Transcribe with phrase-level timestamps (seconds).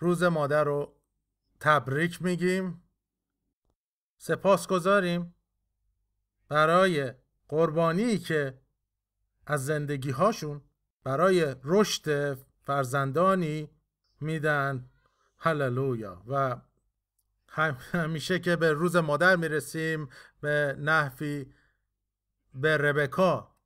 [0.00, 0.96] روز مادر رو
[1.60, 2.82] تبریک میگیم.
[4.18, 5.34] سپاس گذاریم
[6.48, 7.14] برای
[7.48, 8.60] قربانی که
[9.46, 10.62] از زندگی هاشون
[11.04, 13.70] برای رشد فرزندانی
[14.20, 14.90] میدن.
[15.38, 16.22] هللویا.
[16.26, 16.56] و
[17.92, 20.08] همیشه که به روز مادر می‌رسیم
[20.40, 21.52] به نحوی
[22.54, 23.56] به ربکا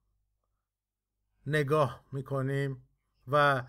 [1.47, 2.89] نگاه می‌کنیم
[3.29, 3.65] و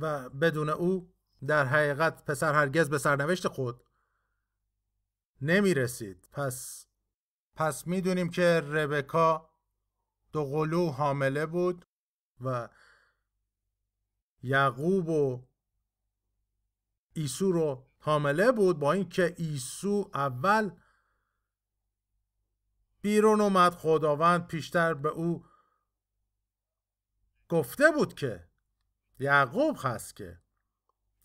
[0.00, 1.12] و بدون او
[1.46, 3.84] در حقیقت پسر هرگز به سرنوشت خود
[5.42, 6.28] نمی‌رسید.
[6.32, 6.86] پس
[7.54, 9.50] پس می‌دونیم که ربکا
[10.32, 11.86] دو قلو حامله بود
[12.40, 12.68] و
[14.42, 15.48] یعقوب و
[17.12, 20.70] ایسو رو حامله بود با اینکه ایسو اول
[23.02, 23.74] بیرون اومد.
[23.74, 25.44] خداوند پیشتر به او
[27.48, 28.49] گفته بود که
[29.20, 30.38] یعقوب هست که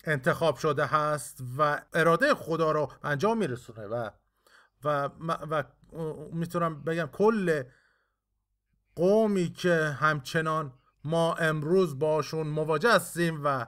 [0.04, 4.10] انتخاب شده هست و اراده خدا رو انجام میرسونه و
[4.84, 5.64] و, و
[6.32, 7.62] می‌تونم بگم کل
[8.96, 10.72] قومی که همچنان
[11.04, 13.66] ما امروز باشون مواجه هستیم و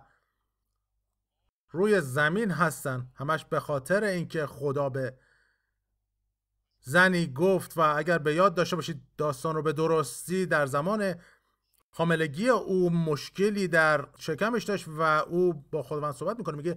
[1.71, 3.13] روی زمین هستن.
[3.15, 5.19] همش به خاطر اینکه خدا به
[6.81, 11.15] زنی گفت و اگر به یاد داشته باشید داستان رو به درستی در زمان
[11.91, 16.57] حاملگی او مشکلی در شکمش داشت و او با خداوند صحبت می‌کنه.
[16.57, 16.77] میگه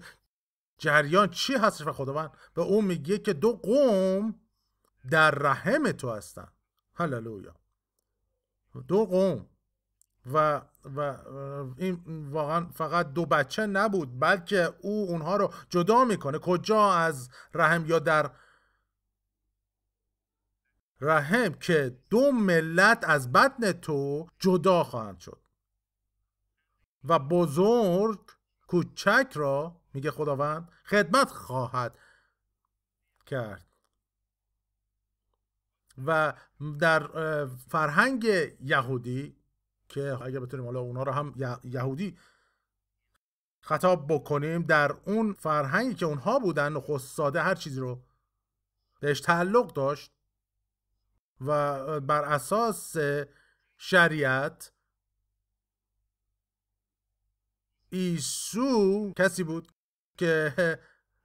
[0.78, 4.36] جریان چی هستش؟ و خداوند به او میگه که دو قوم
[5.10, 6.48] در رحم تو هستن
[6.96, 7.56] هللویا.
[8.88, 9.46] دو قوم
[10.34, 10.62] و
[10.96, 11.18] و
[11.78, 16.40] این واقعا فقط دو بچه نبود بلکه او اونها رو جدا می‌کنه.
[16.40, 18.32] کجا از رحم یا در
[21.02, 25.42] رحم که دو ملت از بدن تو جدا خواهند شد.
[27.04, 28.32] و بزرگ
[28.68, 31.98] کوچک را میگه خداوند خدمت خواهد
[33.26, 33.66] کرد.
[36.06, 36.34] و
[36.80, 37.08] در
[37.46, 38.24] فرهنگ
[38.60, 39.36] یهودی
[39.90, 42.18] که اگر بتونیم حالا اونا رو هم یهودی
[43.62, 48.04] خطاب بکنیم در اون فرهنگی که اونها بودن نخست ساده هر چیزی رو
[49.00, 50.12] بهش تعلق داشت
[51.46, 52.96] و بر اساس
[53.78, 54.74] شریعت
[57.90, 59.72] ایسو کسی بود
[60.18, 60.54] که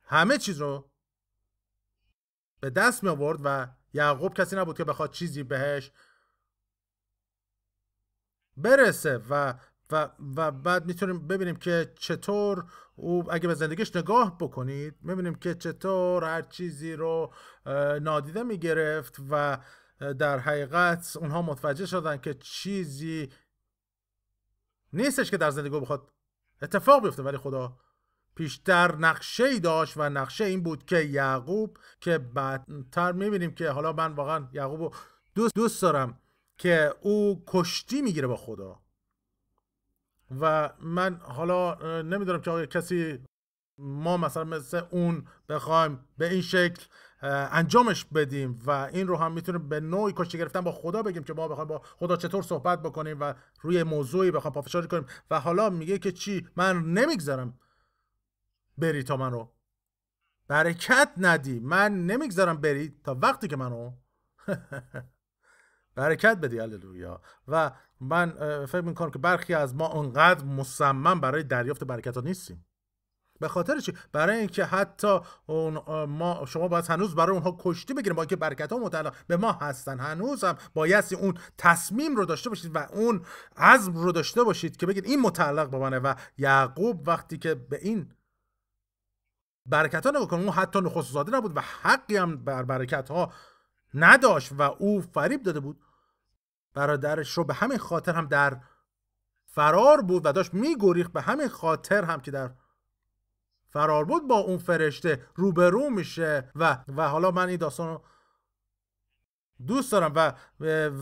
[0.03, 0.91] همه چیز رو
[2.61, 5.93] به دست می آورد و یعقوب کسی نبود که بخواد چیزی بهش
[8.57, 9.55] برسه و
[9.91, 15.55] و, و بعد می‌تونیم ببینیم که چطور او اگه به زندگیش نگاه بکنید می‌بینیم که
[15.55, 17.33] چطور هر چیزی رو
[18.01, 19.59] نادیده می‌گرفت و
[20.01, 23.29] در حقیقت اونها متوجه شدن که چیزی
[24.93, 26.13] نیستش که در زندگی بخواد
[26.63, 27.79] اتفاق بیفته ولی خدا
[28.35, 33.93] پیشتر نقشه ای داشت و نقشه این بود که یعقوب که بعدتر می‌بینیم که حالا
[33.93, 34.95] من واقعا یعقوب
[35.35, 36.21] دوست دوست دارم
[36.59, 38.81] که او کشتی می‌گیره با خدا.
[40.41, 43.25] و من حالا نمی‌دونم که کسی
[43.79, 46.85] ما مثلا مثل اون بخوایم به این شکل
[47.23, 51.35] انجامش بدیم و این رو هم می‌تونیم به نوعی کشتی گرفتن با خدا بگیم که
[51.35, 55.07] ما بخوایم با خدا چطور صحبت بکنیم و روی موضوعی بخوایم پافشاری کنیم.
[55.31, 57.59] و حالا میگه که چی؟ من نمی‌گذارم
[58.79, 59.49] بری تا منو.
[60.49, 61.61] برکت ندی.
[61.61, 63.93] من نمی‌گذارم بری تا وقتی که منو.
[65.95, 66.59] برکت بدی.
[66.59, 67.21] هللویا.
[67.49, 68.31] و من
[68.67, 72.67] فکر می‌کنم که برخی از ما اونقدر مصمم برای دریافت برکت ها نیستیم.
[73.41, 78.17] به خاطر چی؟ برای اینکه حتی اون ما شما باید هنوز برای اونها کشتی بگیریم
[78.17, 80.01] با اینکه برکت ها متعلق به ما هستن.
[80.01, 83.25] هنوز هم بایستی اون تصمیم رو داشته باشید و اون
[83.57, 87.79] عزم رو داشته باشید که بگید این متعلق به منه و یعقوب وقتی که به
[87.83, 88.13] این
[89.67, 93.33] برکت ها نگاه اون حتی نخست زاده نبود و حقی هم بر برکت ها
[93.95, 95.81] نداشت و او فریب داده بود.
[96.75, 98.61] برادرش رو به همین خاطر هم در
[99.47, 102.51] فرار بود و داشت میگریخت به همین خاطر هم که در
[103.77, 108.05] فرار بود با اون فرشته روبرو میشه و و حالا من این داستان رو
[109.67, 110.33] دوست دارم و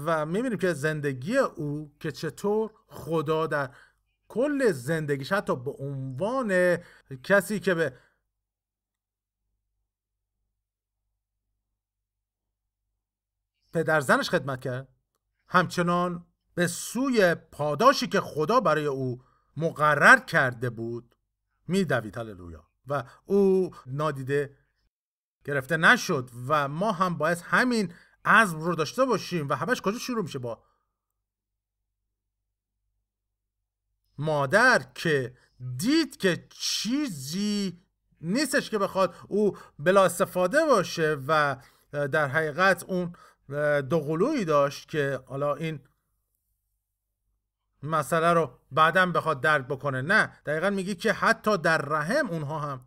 [0.06, 3.71] و می‌بینیم که زندگی او که چطور خدا در
[4.29, 6.79] کل زندگیش حتی به عنوان
[7.23, 7.93] کسی که به
[13.73, 14.88] پدر زنش خدمت کرد
[15.49, 19.23] همچنان به سوی پاداشی که خدا برای او
[19.56, 21.13] مقرر کرده بود
[21.69, 22.69] میدوید هللویا.
[22.87, 24.56] و او نادیده
[25.44, 27.93] گرفته نشد و ما هم باید همین
[28.25, 29.49] عزم رو داشته باشیم.
[29.49, 30.62] و همش کجا شروع میشه با
[34.19, 35.34] مادر که
[35.76, 37.81] دید که چیزی
[38.20, 41.56] نیستش که بخواد او بلا استفاده باشه و
[41.93, 43.12] در حقیقت اون
[43.81, 45.81] دوقلویی داشت که حالا این
[47.84, 50.02] مسئله رو بعدا بخواد درک بکنه.
[50.02, 52.86] نه دقیقا میگی که حتی در رحم اونها هم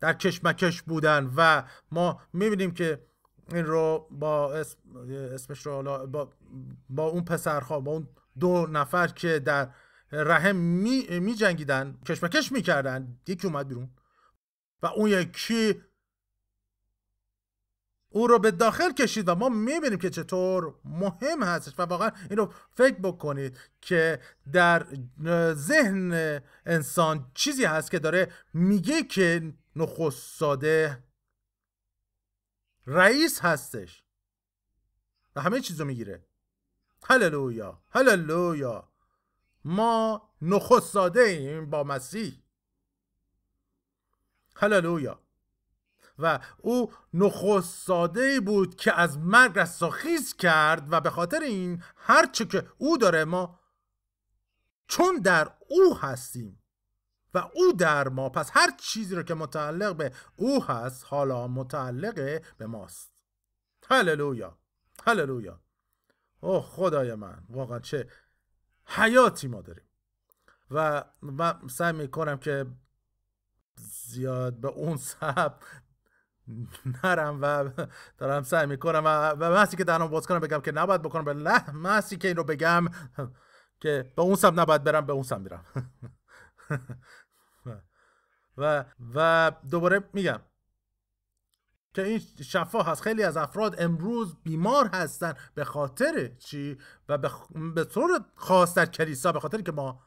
[0.00, 1.62] در کشمکش بودن و
[1.92, 3.06] ما می‌بینیم که
[3.52, 4.78] این رو با اسم
[5.34, 6.32] اسمش رو با,
[6.88, 8.08] با اون پسرها با اون
[8.40, 9.68] دو نفر که در
[10.12, 13.90] رحم می, می جنگیدن کشمکش می‌کردن یکی اومد بیرون
[14.82, 15.82] و اون یکی
[18.10, 22.38] او رو به داخل کشید و ما می‌بینیم که چطور مهم هستش و واقعا این
[22.38, 24.20] رو فکر بکنید که
[24.52, 24.86] در
[25.54, 31.04] ذهن انسان چیزی هست که داره میگه که نخست ساده
[32.86, 34.04] رئیس هستش
[35.36, 36.24] و همه چیز رو می‌گیره.
[37.04, 38.88] هللویا هللویا.
[39.64, 42.42] ما نخست ساده ایم با مسیح.
[44.56, 45.20] هللویا.
[46.22, 52.44] و او نخست ساده بود که از مرگ رستاخیز کرد و به خاطر این هرچه
[52.44, 53.60] که او داره ما
[54.86, 56.62] چون در او هستیم
[57.34, 62.42] و او در ما پس هر چیزی رو که متعلق به او هست حالا متعلق
[62.58, 63.12] به ماست.
[63.88, 64.58] هللویا
[65.06, 65.60] هللویا.
[66.40, 68.08] اوه خدای من واقعا چه
[68.84, 69.84] حیاتی ما داریم.
[70.70, 72.66] و من سعی می‌کنم که
[73.76, 75.54] زیاد به اون سب
[77.04, 77.70] نرم و
[78.18, 81.34] دارم سعی می‌کنم و, و محسی که دهنم باز کنم بگم که نباید بکنم به
[81.34, 82.84] نه محسی که این رو بگم
[83.80, 85.64] که به اون سم نباید برم به اون سم میرم.
[88.56, 90.40] و و دوباره میگم
[91.94, 93.02] که این شفا هست.
[93.02, 97.18] خیلی از افراد امروز بیمار هستن به خاطر چی؟ و
[97.74, 100.02] به, طور خاص در کلیسا به خاطر که ما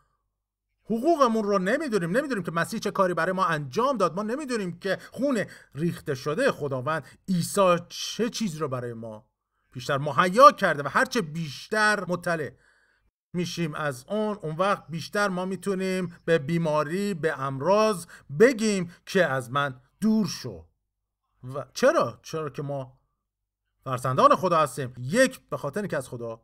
[0.85, 4.15] حقوقمون رو نمی‌دونیم نمی‌دونیم که مسیح چه کاری برای ما انجام داد.
[4.15, 5.45] ما نمی‌دونیم که خون
[5.75, 9.25] ریخته شده خداوند عیسی چه چیز رو برای ما
[9.74, 12.51] بیشتر مهیا کرده و هرچه بیشتر مطلع
[13.33, 18.06] میشیم از اون اون وقت بیشتر ما می‌تونیم به بیماری به امراض
[18.39, 20.65] بگیم که از من دور شو.
[21.44, 23.00] و چرا؟ چرا که ما
[23.83, 24.94] فرزندان خدا هستیم.
[25.00, 26.41] یک به خاطر که از خدا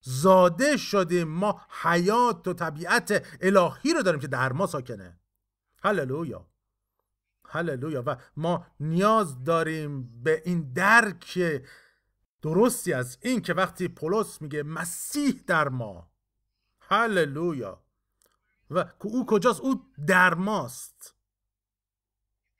[0.00, 5.20] زاده شدیم ما حیات و طبیعت الهی رو داریم که در ما ساکنه.
[5.82, 6.46] هللویا.
[7.46, 8.02] هللویا.
[8.06, 11.38] و ما نیاز داریم به این درک
[12.42, 16.10] درستی از این که وقتی پولس میگه مسیح در ما.
[16.80, 17.84] هللویا.
[18.70, 21.14] و او کجاست؟ او در ماست.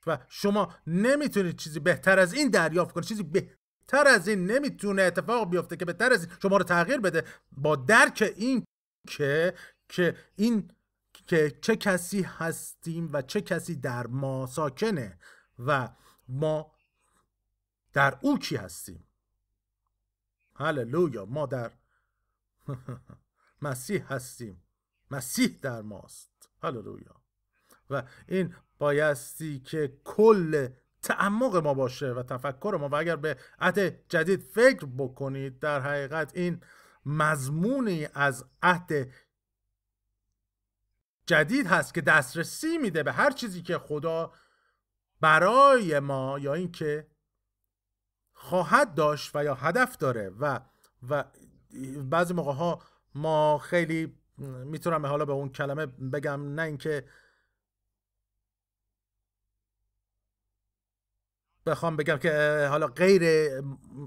[0.07, 3.23] و شما نمی‌تونید چیزی بهتر از این دریافت کنید چیزی
[3.87, 7.23] بهتر از این نمی‌تونه اتفاق بیفته که بهتر از این شما رو تغییر بده.
[7.51, 8.65] با درک این
[9.07, 9.53] که
[9.89, 10.71] که این
[11.27, 15.19] که چه کسی هستیم و چه کسی در ما ساکنه
[15.59, 15.89] و
[16.27, 16.71] ما
[17.93, 19.07] در او کی هستیم.
[20.55, 21.71] هللویا ما در
[23.61, 24.63] مسیح هستیم.
[25.11, 26.49] مسیح در ماست.
[26.63, 27.21] هللویا.
[27.89, 30.69] و این بایستی که کل
[31.03, 36.31] تعمق ما باشه و تفکر ما و اگر به عهد جدید فکر بکنید در حقیقت
[36.35, 36.61] این
[37.05, 38.91] مضمونی از عهد
[41.25, 44.33] جدید هست که دسترسی میده به هر چیزی که خدا
[45.21, 47.07] برای ما یا اینکه
[48.33, 50.59] خواهد داشت و یا هدف داره و
[51.09, 51.23] و
[52.09, 52.81] بعضی موقع ها
[53.15, 54.17] ما خیلی
[54.65, 57.05] می‌تونم حالا به اون کلمه بگم نه اینکه
[61.65, 63.51] بخوام بگم که حالا غیر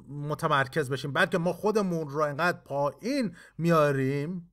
[0.09, 4.53] متمرکز بشیم بلکه ما خودمون رو انقدر پایین میاریم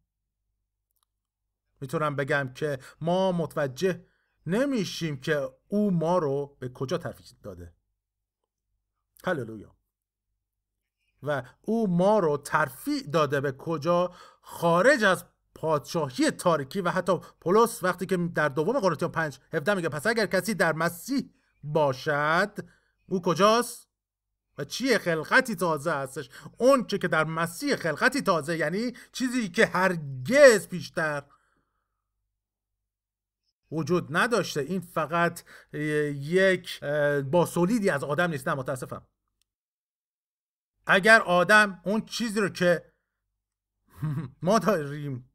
[1.82, 4.06] می‌تونم بگم که ما متوجه
[4.46, 7.74] نمیشیم که او ما رو به کجا ترفیع داده.
[9.26, 9.76] هللویا.
[11.24, 17.84] و او ما رو ترفیع داده به کجا؟ خارج از پادشاهی تاریکی و حتی پولس
[17.84, 21.30] وقتی که در دوم قرنتیان 5 17 میگه پس اگر کسی در مسیح
[21.64, 22.60] باشد
[23.12, 23.88] او کجاست؟
[24.58, 29.66] و چیه خلقتی تازه هستش؟ اون چه که در مسیح خلقتی تازه یعنی چیزی که
[29.66, 31.24] هرگز بیشتر
[33.72, 34.62] وجود نداشته.
[34.62, 35.44] این فقط
[36.14, 36.84] یک
[37.32, 38.48] باسولیدی از آدم نیست.
[38.48, 39.08] نه متاسفم.
[40.88, 42.94] اگر آدم اون چیزی رو که
[44.42, 45.30] ما داریم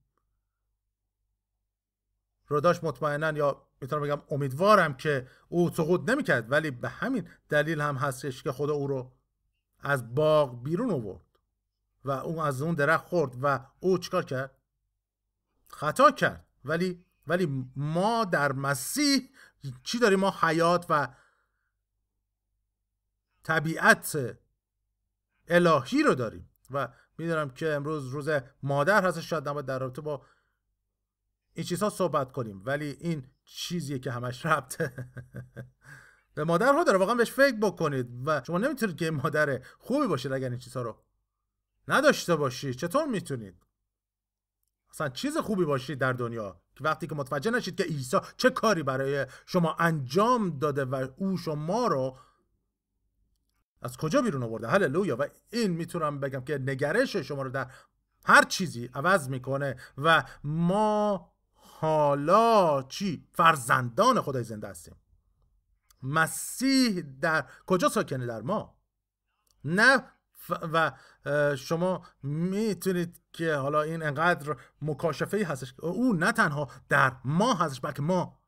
[2.48, 7.80] رو داشت مطمئنا یا می‌تونم بگم امیدوارم که او سقوط نمی‌کرد ولی به همین دلیل
[7.80, 9.12] هم هستش که خدا او رو
[9.80, 11.24] از باغ بیرون آورد
[12.04, 14.50] و او از اون درخت خورد و او چیکار کرد؟
[15.68, 16.46] خطا کرد.
[16.64, 19.30] ولی ولی ما در مسیح
[19.82, 21.08] چی داریم؟ ما حیات و
[23.42, 24.36] طبیعت
[25.48, 28.28] الهی رو داریم و می‌دونم که امروز روز
[28.62, 30.26] مادر هست شاید نباید در رابطه با
[31.54, 32.62] این چیزها صحبت کنیم.
[32.64, 35.08] ولی این چیزیه که همش ربطه.
[36.34, 38.08] به مادرها داره واقعا بهش فکر بکنید.
[38.26, 41.02] و شما نمی‌تونید که مادر خوبی باشید اگر این چیزها رو
[41.88, 43.62] نداشته باشید چطور می‌تونید؟
[44.90, 48.82] اصلا چیز خوبی باشید در دنیا که وقتی که متوجه نشید که عیسی چه کاری
[48.82, 52.18] برای شما انجام داده و او شما رو
[53.82, 55.16] از کجا بیرون آورده؟ هللویا.
[55.16, 57.70] و این می‌تونم بگم که نگرش شما رو در
[58.24, 61.32] هر چیزی عوض می‌کنه و ما
[61.80, 64.96] حالا چی؟ فرزندان خدای زنده هستیم.
[66.02, 68.78] مسیح در کجا ساکنه در ما؟
[69.64, 70.04] نه
[70.50, 70.92] و
[71.56, 75.74] شما می‌تونید که حالا این انقدر مکاشفه هستش.
[75.80, 78.42] او نه تنها در ما هستش بلکه ما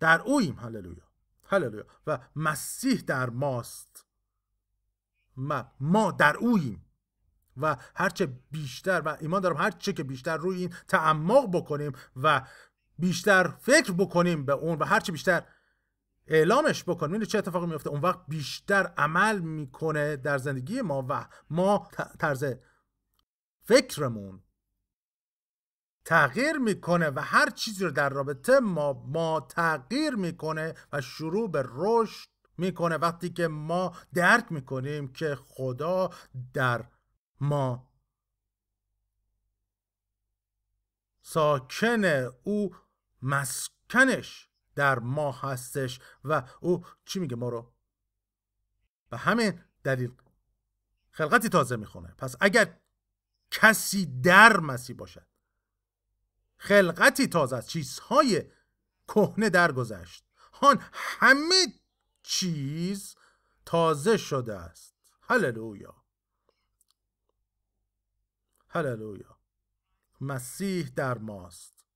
[0.00, 1.04] در اویم هللویا.
[1.44, 1.86] هللویا.
[2.06, 4.06] و مسیح در ماست.
[5.36, 6.83] ما, ما در اویم
[7.56, 12.42] و هرچه بیشتر و ایمان دارم هرچه که بیشتر روی این تعمق بکنیم و
[12.98, 15.42] بیشتر فکر بکنیم به اون و هرچه بیشتر
[16.26, 21.26] اعلامش بکنیم می‌دونی چه اتفاقی میفته اون وقت بیشتر عمل می‌کنه در زندگی ما و
[21.50, 22.44] ما طرز
[23.64, 24.42] فکرمون
[26.04, 31.64] تغییر می‌کنه و هر چیزی رو در رابطه ما ما تغییر می‌کنه و شروع به
[31.68, 32.96] رشد می‌کنه.
[32.96, 36.10] وقتی که ما درک می‌کنیم که خدا
[36.54, 36.84] در
[37.40, 37.90] ما.
[41.22, 42.04] ساکن
[42.42, 42.76] او
[43.22, 47.72] مسکنش در ما هستش و او چی میگه ما رو
[49.10, 50.12] به همین دلیل
[51.10, 52.14] خلقتی تازه می‌خونه.
[52.18, 52.80] پس اگر
[53.50, 55.26] کسی در مسیح باشد
[56.56, 58.42] خلقتی تازه است چیزهای
[59.08, 60.24] کهنه درگذشت.
[60.52, 61.66] هان همه
[62.22, 63.16] چیز
[63.64, 64.94] تازه شده است.
[65.22, 66.03] هللویا.
[68.74, 69.38] هللویا.
[70.20, 71.86] مسیح در ماست.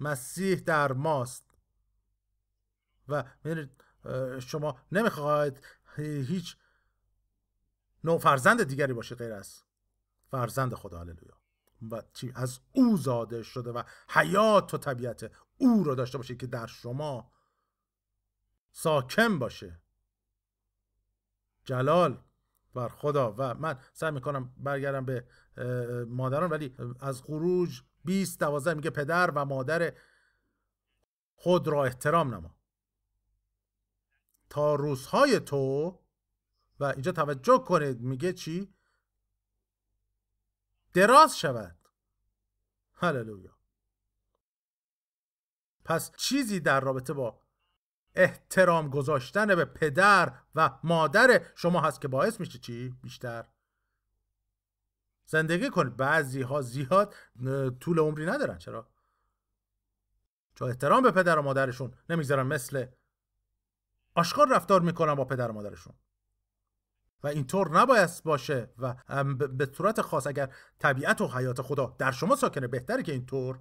[0.00, 1.44] مسیح در ماست.
[3.08, 3.24] و
[4.40, 5.64] شما نمی‌خواهید
[5.96, 6.56] هیچ
[8.04, 9.62] نوع فرزند دیگری باشه غیر از
[10.30, 11.42] فرزند خدا هللویا.
[11.90, 12.02] و
[12.34, 17.32] از او زاده شده و حیات و طبیعت او رو داشته باشه که در شما
[18.72, 19.80] ساکن باشه.
[21.64, 22.24] جلال
[22.74, 23.34] بر خدا.
[23.38, 25.28] و من سعی می‌کنم برگردم به
[26.08, 29.92] مادران ولی از خروج 20 دوازده میگه پدر و مادر
[31.34, 32.56] خود را احترام نما.
[34.50, 35.98] تا روزهای تو
[36.80, 38.74] و اینجا توجه کنید میگه چی؟
[40.92, 41.76] دراز شود.
[42.94, 43.56] هللویا.
[45.84, 47.40] پس چیزی در رابطه با
[48.14, 53.48] احترام گذاشتن به پدر و مادر شما هست که باعث میشه چی؟ بیشتر.
[55.32, 55.96] زندگی کنید.
[55.96, 57.14] بعضی ها زیاد
[57.80, 58.58] طول عمری ندارن.
[58.58, 58.90] چرا؟
[60.54, 62.86] چون احترام به پدر و مادرشون نمی‌ذارن مثل
[64.14, 65.94] آشکار رفتار می‌کنن با پدر و مادرشون.
[67.22, 68.94] و اینطور نباید باشه و
[69.34, 73.60] به صورت خاص اگر طبیعت و حیات خدا در شما ساکنه بهتره که اینطور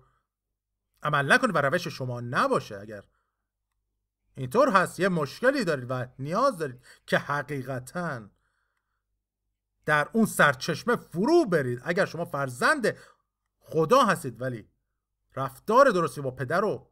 [1.04, 3.04] عمل نکنه و روش شما نباشه اگر.
[4.36, 5.00] اینطور هست.
[5.00, 8.30] یه مشکلی دارید و نیاز دارید که حقیقتا
[9.92, 11.82] در اون سرچشمه فرو برید.
[11.84, 12.98] اگر شما فرزند
[13.60, 14.70] خدا هستید ولی
[15.36, 16.92] رفتار درستی با پدر و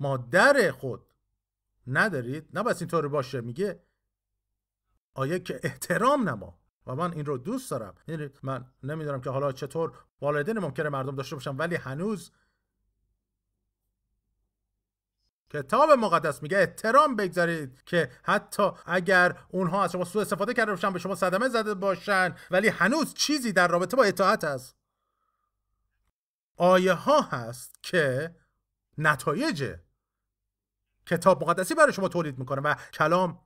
[0.00, 1.14] مادر خود
[1.86, 2.48] ندارید.
[2.58, 3.40] نباید اینطور باشه.
[3.40, 3.82] میگه
[5.14, 6.58] آیه که احترام نما.
[6.86, 7.94] و من این رو دوست دارم.
[8.08, 12.32] یعنی من نمی‌دونم که حالا چطور والدین ممکنه مردم داشته باشن ولی هنوز
[15.54, 20.92] کتاب مقدس میگه احترام بگذارید که حتی اگر اونها از شما سوء استفاده کرده باشن
[20.92, 24.76] به شما صدمه زده باشن ولی هنوز چیزی در رابطه با اطاعت هست.
[26.56, 28.34] آیه ها هست که
[28.98, 29.74] نتایج
[31.06, 33.40] کتاب مقدسی برای شما تولید می‌کنه و کلام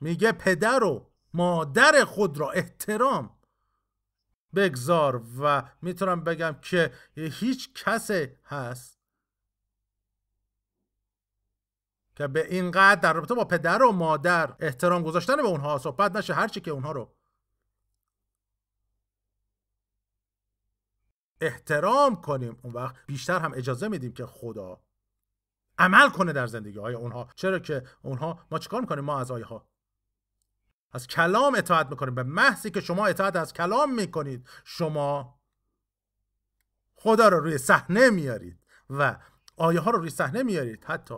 [0.00, 3.38] میگه پدر و مادر خود را احترام
[4.54, 9.03] بگذار و می‌تونم بگم که هیچ کسی هست
[12.16, 16.34] که به اینقدر در رابطه با پدر و مادر احترام گذاشتن به اونها صحبت نشه
[16.34, 17.14] هرچی که اونها رو.
[21.40, 22.58] احترام کنیم.
[22.62, 24.80] اون وقت بیشتر هم اجازه میدیم که خدا
[25.78, 27.28] عمل کنه در زندگی های اونها.
[27.34, 29.68] چرا که اونها ما چیکار می‌کنیم؟ ما از آیه ها
[30.92, 32.14] از کلام اطاعت می‌کنیم.
[32.14, 35.40] به محضی که شما اطاعت از کلام می‌کنید شما
[36.94, 39.16] خدا رو روی صحنه میارید و
[39.56, 40.84] آیه ها رو روی صحنه میارید.
[40.84, 41.14] حتی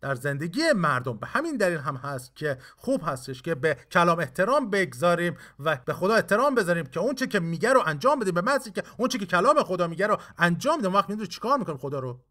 [0.00, 4.70] در زندگی مردم به همین دلیل هم هست که خوب هستش که به کلام احترام
[4.70, 8.34] بگذاریم و به خدا احترام بذاریم که اون که میگه رو انجام بدیم.
[8.34, 10.94] به محض که اون که کلام خدا میگه رو انجام بدیم.
[10.94, 12.24] وقت می‌دونی چیکار می‌کنیم خدا رو؟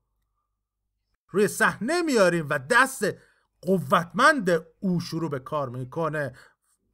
[1.30, 3.06] روی صحنه میاریم و دست
[3.62, 6.34] قوتمند او شروع به کار می‌کنه.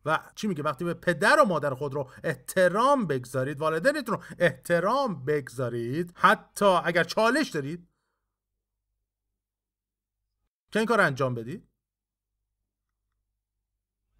[0.05, 5.25] و چی میگه؟ وقتی به پدر و مادر خود رو احترام بگذارید والدینتون رو احترام
[5.25, 7.87] بگذارید حتی اگر چالش دارید
[10.75, 11.67] که این کار انجام بدید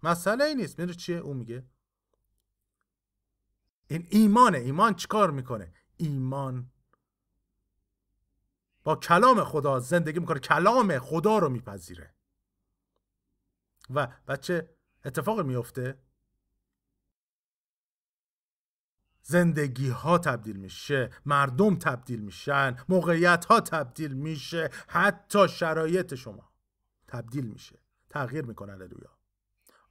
[0.02, 0.78] مسئله ای نیست.
[0.78, 1.66] میره چیه؟ اون میگه.
[3.88, 4.58] این ایمانه.
[4.58, 6.70] ایمان چیکار می‌کنه؟ ایمان.
[8.84, 10.38] با کلام خدا زندگی می‌کنه.
[10.38, 12.14] کلام خدا رو میپذیره.
[13.90, 15.98] و بچه اتفاق میفته؟
[19.28, 26.52] زندگی ها تبدیل میشه مردم تبدیل میشن موقعیت ها تبدیل میشه حتی شرایط شما
[27.08, 27.78] تبدیل میشه.
[28.10, 29.18] تغییر می‌کنه هللویا.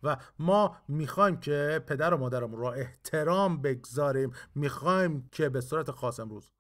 [0.04, 4.32] و ما می‌خوایم که پدر و مادرمون رو احترام بگذاریم.
[4.56, 6.51] می‌خوایم که به صورت خاص امروز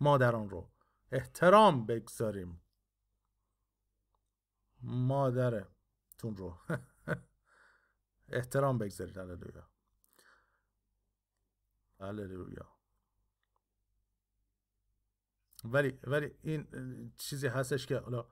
[0.00, 0.70] مادران رو
[1.12, 2.60] احترام بگذاریم.
[4.82, 6.58] مادرتون رو
[8.28, 9.73] احترام بگذارید هللویا.
[12.00, 12.74] هللویا
[15.64, 16.66] ولی ولی این
[17.16, 18.26] چیزی هستش که حالا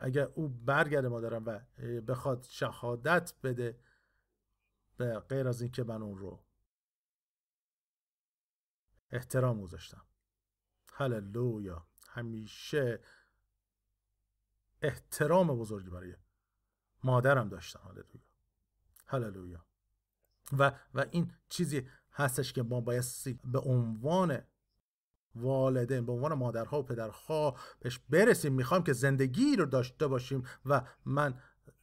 [0.00, 1.60] اگر او برگرده مادرم و
[2.00, 3.80] بخواد شهادت بده
[4.96, 6.44] به غیر از اینکه من اون رو
[9.10, 10.06] احترام گذاشتم.
[10.92, 11.86] هللویا.
[12.08, 13.00] همیشه
[14.82, 16.16] احترام بزرگی برای
[17.04, 17.80] مادرم داشتم.
[17.84, 18.24] هللویا.
[19.06, 19.66] هللویا.
[20.58, 23.04] و و این چیزی هستش که ما باید
[23.44, 24.42] به عنوان
[25.34, 28.52] والدین به عنوان مادرها و پدرها بهش برسیم.
[28.52, 31.34] می‌خوام که زندگی رو داشته باشیم و من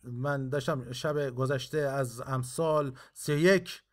[0.04, 3.84] من داشتم شب گذشته از امثال سی یک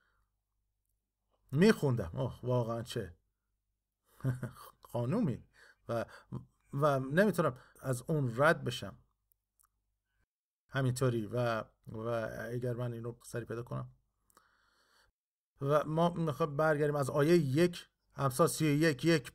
[1.53, 2.11] میخوندم.
[2.15, 3.15] اوه واقعا چه
[4.93, 5.45] خانومی
[5.89, 6.05] و
[6.73, 8.97] و نمی‌تونم از اون رد بشم.
[10.69, 13.91] همینطوری و و اگر من این رو سری پیدا کنم.
[15.61, 19.33] و ما می‌خوایم برگردیم از آیه یک امثال سی یک یک.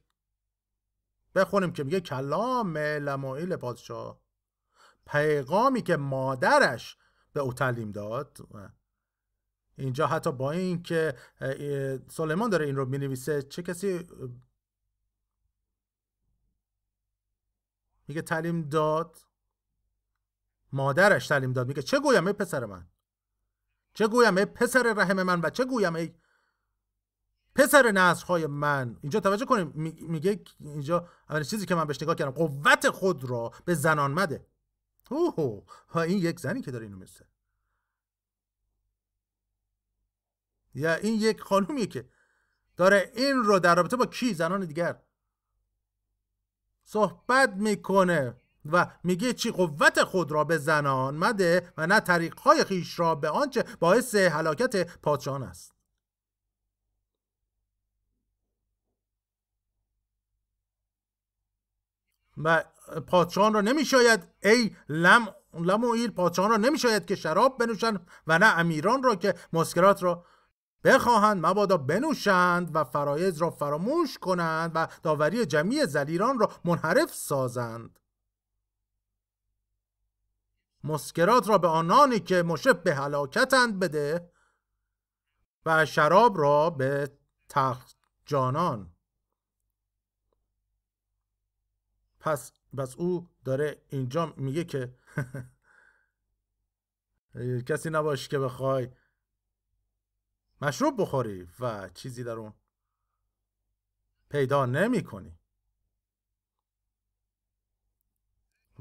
[1.36, 4.22] بخونیم که میگه کلام لمایل پادشاه.
[5.08, 6.98] پیغامی که مادرش
[7.34, 8.38] به او تعلیم داد.
[9.78, 11.16] اینجا حتی با این که
[12.08, 14.08] سلیمان داره این رو می‌نویسه چه کسی
[18.08, 19.18] میگه تعلیم داد؟
[20.72, 21.68] مادرش تعلیم داد.
[21.68, 22.88] میگه چه گویم ای پسر من؟
[23.96, 26.14] چه گویم ای پسر رحم من و چه گویم ای
[27.56, 29.72] پسر نسلهای من؟ اینجا توجه کنیم.
[30.10, 34.48] میگه اینجا اولین چیزی که من بهش نگاه کردم قوت خود را به زنان مده.
[35.10, 37.26] اوه ها این یک زنی که داره اینو میسته
[40.74, 42.10] یا این یک خانومیه که
[42.78, 45.02] داره این رو در رابطه با کی؟ زنان دیگر.
[46.84, 48.42] صحبت می‌کنه.
[48.72, 53.30] و میگه چی قوت خود را به زنان مده و نه طریقهای خیش را به
[53.30, 55.76] آنچه باعث هلاکت پادشاهان است.
[62.38, 62.64] و
[63.08, 69.04] پادشاهان را نمیشاید ای لم لموئیل پادشاهان را نمیشاید که شراب بنوشند و نه امیران
[69.04, 70.26] را که مسکرات را
[70.84, 71.46] بخواهند.
[71.46, 78.00] مبادا بنوشند و فرایز را فراموش کنند و داوری جمعی زلیران را منحرف سازند.
[80.86, 84.32] مسکرات را به آنانی که مشب به هلاکتند بده
[85.66, 87.18] و شراب را به
[87.50, 88.92] تخت جانان.
[92.20, 94.96] پس بس او داره اینجا میگه که
[97.68, 98.90] کسی نباش که بخوای
[100.62, 102.54] مشروب بخوری و چیزی در اون
[104.30, 105.40] پیدا نمی کنی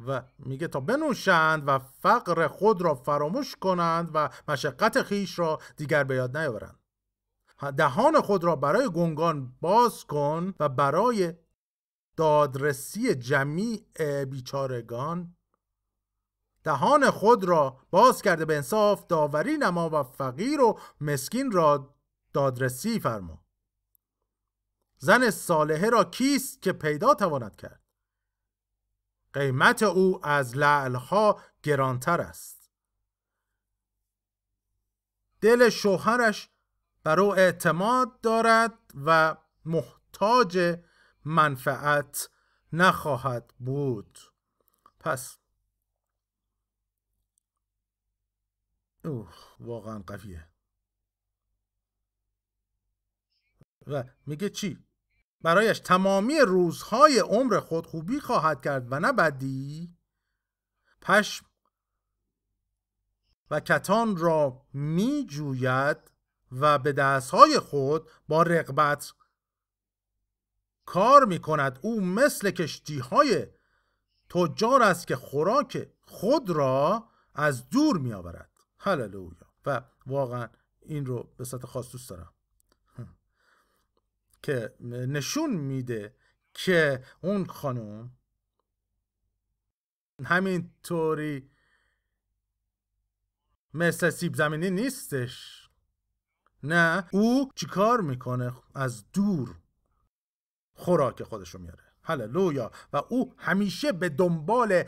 [0.06, 6.04] و میگه تا بنوشند و فقر خود را فراموش کنند و مشقت خیش را دیگر
[6.04, 6.78] به یاد نیاورند.
[7.76, 11.34] دهان خود را برای گنگان باز کن و برای
[12.16, 13.84] دادرسی جمیع
[14.24, 15.36] بیچارگان
[16.64, 21.94] دهان خود را باز کرده به انصاف داوری نما و فقیر و مسکین را
[22.32, 23.44] دادرسی فرما.
[24.98, 27.83] زن صالحه را کیست که پیدا تواند کرد؟
[29.34, 32.70] قیمت او از لعلها گرانتر است.
[35.40, 36.50] دل شوهرش
[37.04, 40.78] بر او اعتماد دارد و محتاج
[41.24, 42.30] منفعت
[42.72, 44.18] نخواهد بود.
[45.00, 45.38] پس
[49.04, 50.48] اوه واقعا قویه.
[53.86, 54.86] و میگه چی؟
[55.44, 59.96] برایش تمامی روزهای عمر خود خوبی خواهد کرد و نه بدی
[61.02, 61.46] پشم.
[63.50, 66.12] و کتان را می جوید
[66.52, 69.12] و به دستهای خود با رقبت
[70.86, 73.46] کار می کند او مثل کشتی های
[74.28, 79.48] تجار است که خوراک خود را از دور می آورد هللویا.
[79.66, 80.48] و واقعا
[80.82, 82.33] این رو به صورت خاص دوست دارم.
[84.44, 86.14] که نشون میده
[86.54, 88.10] که اون خانم
[90.24, 91.50] همینطوری
[93.74, 95.68] مثل سیب زمینی نیستش.
[96.62, 99.56] نه او چیکار می‌کنه از دور
[100.74, 101.84] خوراک خودشو میاره.
[102.02, 102.70] هللویا.
[102.92, 104.84] و او همیشه به دنبال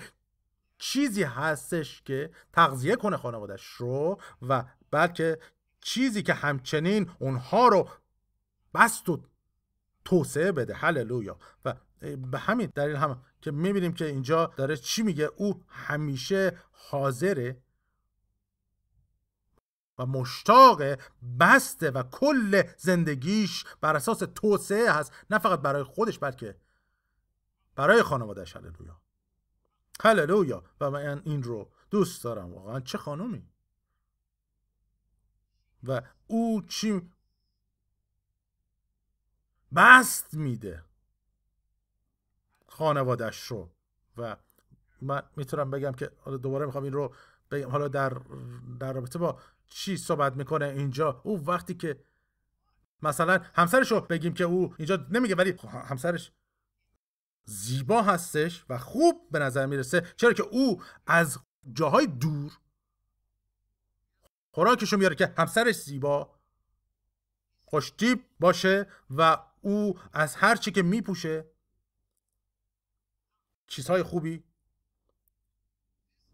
[0.78, 5.38] چیزی هستش که تغذیه کنه خانوادش رو و بلکه
[5.80, 7.88] چیزی که همچنین اونها رو
[8.74, 9.22] بست و
[10.06, 10.74] توسعه بده.
[10.74, 11.38] هللویا.
[11.64, 11.74] و
[12.16, 17.62] به همین دلیل هم که می‌بینیم که اینجا داره چی میگه؟ او همیشه حاضره
[19.98, 20.82] و مشتاق
[21.40, 25.12] بسته و کل زندگیش بر اساس توسعه هست.
[25.30, 26.56] نه فقط برای خودش بلکه
[27.76, 29.00] برای خانوادهش هللویا.
[30.00, 30.64] هللویا.
[30.80, 32.54] و من این رو دوست دارم.
[32.54, 33.48] واقعا چه خانومی؟
[35.82, 37.10] و او چی
[39.76, 40.84] بست میده
[42.66, 43.70] خانوادش رو.
[44.16, 44.36] و
[45.02, 46.10] من می‌تونم بگم که
[46.42, 47.14] دوباره می‌خوام این رو
[47.50, 47.70] بگم.
[47.70, 48.20] حالا در
[48.80, 52.04] در رابطه با چی صحبت می‌کنه اینجا؟ او وقتی که
[53.02, 55.54] مثلا همسرش رو بگیم که او اینجا نمیگه ولی
[55.88, 56.32] همسرش
[57.44, 60.00] زیبا هستش و خوب به نظر می‌رسه.
[60.16, 61.38] چرا که او از
[61.72, 62.58] جاهای دور
[64.50, 66.36] خوراکشو میاره که همسرش زیبا
[67.64, 68.86] خوشتیب باشه
[69.16, 71.50] و او از هر چی که میپوشه.
[73.66, 74.44] چیزهای خوبی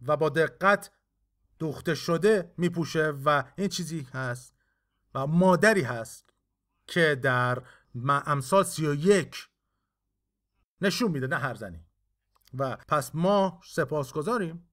[0.07, 0.90] و با دقت
[1.59, 4.55] دوخته شده میپوشه و این چیزی هست
[5.14, 6.35] و مادری هست
[6.87, 7.62] که در
[8.05, 9.49] امثال سی و یک
[10.81, 11.85] نشون میده نه هر زنی.
[12.55, 14.71] و پس ما سپاسگزاریم.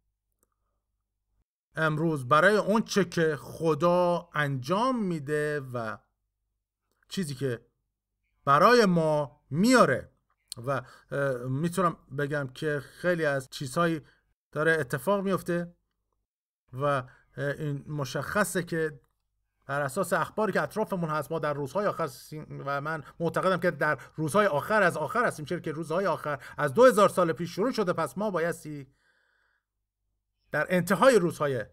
[1.76, 5.98] امروز برای اون چه که خدا انجام میده و
[7.10, 7.68] چیزی که
[8.45, 10.12] برای ما میاره
[10.65, 10.82] و
[11.49, 14.02] می‌تونم بگم که خیلی از چیزهایی
[14.52, 15.73] داره اتفاق میفته
[16.73, 17.04] و
[17.38, 18.99] این مشخصه که
[19.65, 22.10] بر اساس اخباری که اطرافمون هست ما در روزهای آخر
[22.65, 26.73] و من معتقدم که در روزهای آخر از آخر هستیم چرا که روزهای آخر از
[26.73, 28.88] دو هزار سال پیش شروع شده پس ما بایستی
[30.52, 31.65] در انتهای روزهای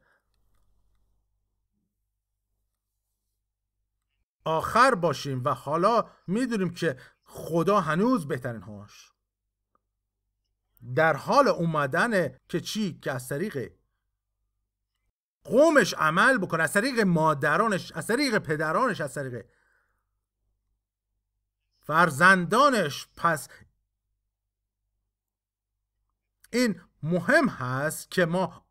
[4.47, 9.13] آخر باشیم و حالا می‌دونیم که خدا هنوز بهترین هاش.
[10.95, 13.73] در حال اومدن که چی؟ که از طریق
[15.45, 19.47] قومش عمل بکنه از طریق مادرانش از طریق پدرانش از طریق
[21.81, 23.09] فرزندانش.
[23.17, 23.49] پس
[26.53, 28.66] این مهم هست که ما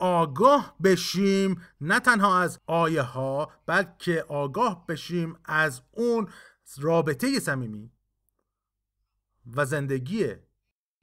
[0.00, 6.28] آگاه بشیم نه تنها از آیه ها بلکه آگاه بشیم از اون
[6.78, 7.92] رابطه صمیمی
[9.46, 10.34] و زندگی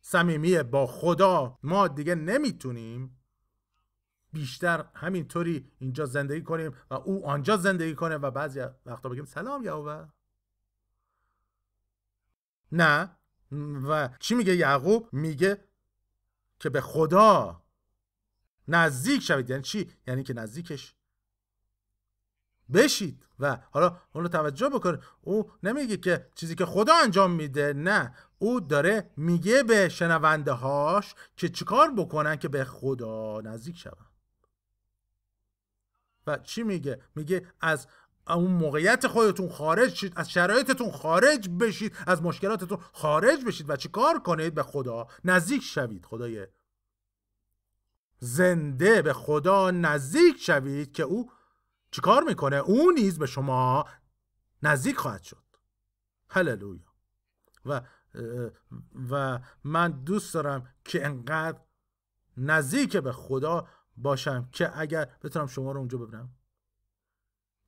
[0.02, 1.60] صمیمی با خدا.
[1.64, 3.18] ما دیگه نمی‌تونیم
[4.34, 9.64] بیشتر همینطوری اینجا زندگی کنیم و او آنجا زندگی کنه و بعضی وقتا بگیم سلام
[9.64, 10.08] یهوه.
[12.72, 13.18] نه.
[13.88, 15.64] و چی میگه یعقوب؟ میگه
[16.60, 17.62] که به خدا
[18.68, 19.50] نزدیک شوید.
[19.50, 20.94] یعنی چی؟ یعنی که نزدیکش.
[22.74, 23.24] بشید.
[23.40, 25.00] و حالا اون رو توجه بکن.
[25.22, 27.74] او نمیگه که چیزی که خدا انجام میده.
[27.74, 28.16] نه.
[28.40, 33.94] او داره میگه به شنونده هاش که چیکار بکنن که به خدا نزدیک شون
[36.28, 37.88] و چی میگه؟ میگه از
[38.28, 44.20] اون موقعیت خودتون خارج شید از شرایطتون خارج بشید از مشکلاتتون خارج بشید و چیکار
[44.20, 46.06] کنید؟ به خدا نزدیک شوید.
[46.06, 46.48] خدای
[48.20, 51.32] زنده به خدا نزدیک شوید که او
[51.92, 53.86] چیکار می‌کنه؟ او نیز به شما
[54.64, 55.44] نزدیک خواهد شد.
[56.30, 56.80] هللویا.
[57.66, 57.82] و
[59.10, 61.60] و من دوست دارم که انقدر
[62.38, 66.36] نزدیک به خدا باشم که اگر بتونم شما رو اونجا ببینم.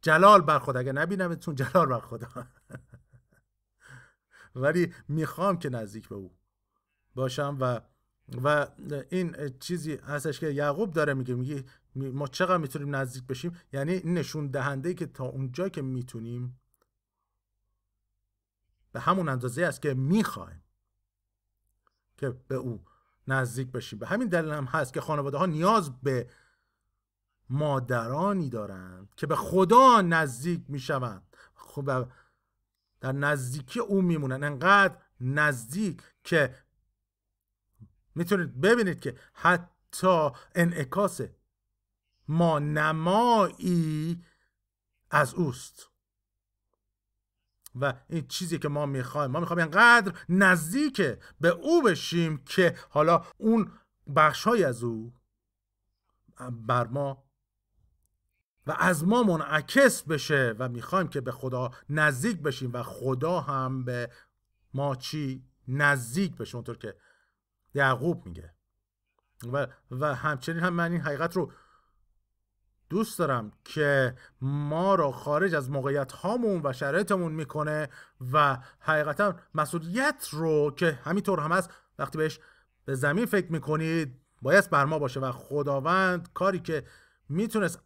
[0.02, 2.28] جلال بر خدا اگه نبینمتون جلال بر خدا.
[4.56, 6.38] ولی می‌خوام که نزدیک به او
[7.16, 7.82] باشم و
[8.44, 8.68] و
[9.10, 11.64] این چیزی هستش که یعقوب داره میگه میگه
[11.96, 16.60] ما چقدر می‌تونیم نزدیک بشیم؟ یعنی نشون دهنده که تا اونجا که می‌تونیم
[18.92, 20.64] به همون اندازه است که می‌خوایم
[22.18, 22.86] که به او
[23.28, 24.00] نزدیک بشیم.
[24.00, 26.30] به همین دلیل هم هست که خانواده ها نیاز به
[27.50, 31.36] مادرانی دارند که به خدا نزدیک می‌شوند.
[31.56, 32.08] خب
[33.02, 34.44] در نزدیکی او میمونن.
[34.44, 36.56] انقدر نزدیک که
[38.20, 41.22] می‌تونید ببینید که حتی انعکاس
[42.28, 44.24] ما نمایی
[45.12, 45.90] از اوست.
[47.76, 51.02] و این چیزی که ما می‌خوایم ما می‌خوایم اینقدر نزدیک
[51.42, 53.72] به او بشیم که حالا اون
[54.16, 55.14] بخش های از او
[56.52, 57.24] بر ما
[58.68, 63.86] و از ما منعکس بشه و می‌خوایم که به خدا نزدیک بشیم و خدا هم
[63.86, 64.12] به
[64.74, 66.56] ما چی؟ نزدیک بشه.
[66.56, 66.96] اونطور که
[67.74, 68.54] یعقوب میگه.
[69.54, 71.52] و, و همچنین هم من این حقیقت رو
[72.90, 77.90] دوست دارم که ما را خارج از موقعیت هامون و شرایطمون می‌کنه
[78.32, 82.40] و حقیقتا مسئولیت رو که همینطور هم هست وقتی بهش
[82.86, 86.84] به زمین فکر می‌کنید باید بر ما باشه و خداوند کاری که
[87.30, 87.80] می‌تونست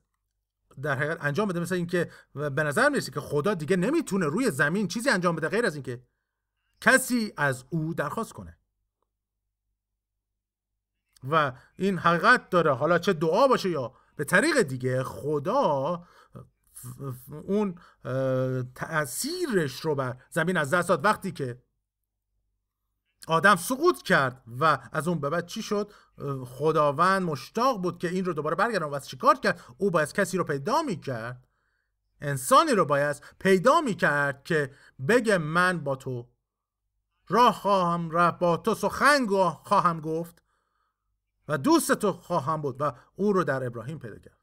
[0.82, 4.88] در حقیقت انجام بده مثل اینکه به نظر می‌رسه که خدا دیگه نمی‌تونه روی زمین
[4.88, 6.04] چیزی انجام بده غیر از اینکه
[6.82, 8.58] کسی از او درخواست کنه.
[11.30, 12.74] و این حقیقت داره.
[12.74, 16.04] حالا چه دعا باشه یا به طریق دیگه خدا
[17.48, 17.76] اون
[18.76, 21.06] تاثیرش رو بر زمین از دست داد.
[21.06, 21.62] وقتی که
[23.28, 25.92] آدم سقوط کرد و از اون به بعد چی شد؟
[26.46, 30.44] خداوند مشتاق بود که این رو دوباره برگردن و چیکار کرد؟ او باید کسی رو
[30.44, 31.48] پیدا می کرد
[32.22, 34.72] انسانی رو باید پیدا می کرد که
[35.08, 36.30] بگه من با تو
[37.28, 39.28] راه خواهم رفت با تو سخن
[39.64, 40.43] خواهم گفت.
[41.48, 44.38] و دوست تو خواهم بود و او رو در ابراهیم پیدا کرد.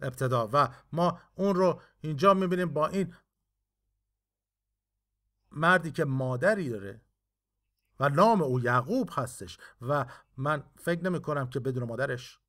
[0.00, 0.48] ابتدا.
[0.52, 3.14] و ما اون رو اینجا می‌بینیم با این
[5.50, 7.00] مردی که مادری داره
[8.00, 12.40] و نام او یعقوب هستش و من فکر نمی کنم که بدون مادرش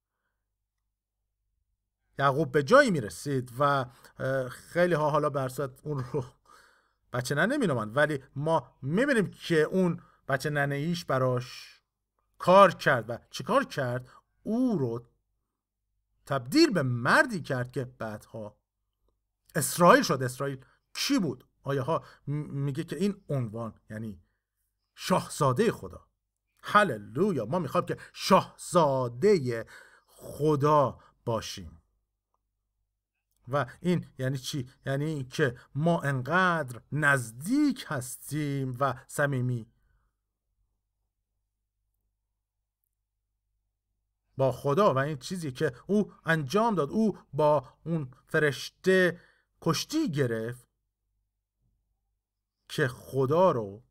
[2.19, 3.85] یعقوب به جایی می‌رسید و
[4.49, 6.25] خیلی ها حالا برصد اون رو
[7.13, 11.81] بچه ننه می ولی ما می‌بینیم که اون بچه ننه ایش براش
[12.37, 14.09] کار کرد و چیکار کرد؟
[14.43, 15.05] او رو
[16.25, 18.57] تبدیل به مردی کرد که بعدها
[19.55, 20.23] اسرائیل شد.
[20.23, 24.21] اسرائیل کی بود؟ آیه ها میگه که این عنوان یعنی
[24.95, 26.05] شاهزاده خدا.
[26.61, 27.45] هللویا.
[27.45, 29.65] ما می‌خوایم که شاهزاده
[30.07, 31.81] خدا باشیم.
[33.47, 39.67] و این یعنی چی؟ یعنی که ما انقدر نزدیک هستیم و صمیمی
[44.37, 49.19] با خدا و این چیزی که او انجام داد او با اون فرشته
[49.61, 50.67] کشتی گرفت
[52.69, 53.83] که خدا رو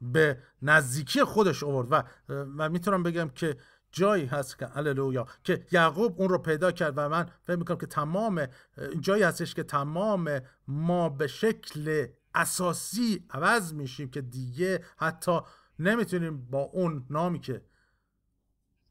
[0.00, 1.88] به نزدیکی خودش آورد.
[1.90, 2.02] و
[2.44, 3.56] من می‌تونم بگم که
[3.92, 7.86] جایی هست که اللویا که یعقوب اون رو پیدا کرد و من فکر می‌کنم که
[7.86, 8.46] تمام
[9.00, 15.40] جایی هستش که تمام ما به شکل اساسی عوض میشیم که دیگه حتی
[15.78, 17.62] نمی‌تونیم با اون نامی که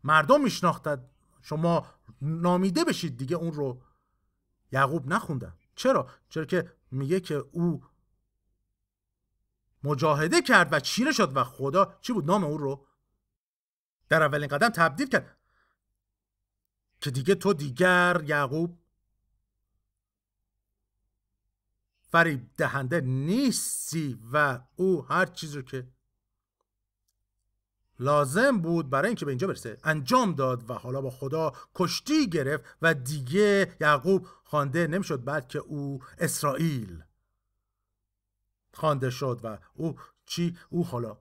[0.03, 1.09] مردم میشناختد
[1.41, 1.87] شما
[2.21, 3.81] نامیده بشید دیگه اون رو.
[4.71, 5.53] یعقوب نخوندن.
[5.75, 7.83] چرا؟ چرا که میگه که او
[9.83, 12.87] مجاهده کرد و چیره شد و خدا چی بود؟ نام او رو
[14.09, 15.37] در اولین قدم تبدیل کرد.
[17.01, 18.79] که دیگه تو دیگر یعقوب
[22.11, 25.87] فریب دهنده نیستی و او هر چیز رو که
[27.99, 29.77] لازم بود برای اینکه به اینجا برسه.
[29.83, 36.03] انجام داد و حالا با خدا کشتی گرفت و دیگه یعقوب خوانده نمی‌شد که او
[36.17, 37.03] اسرائیل
[38.73, 41.17] خوانده شد و او چی؟ او حالا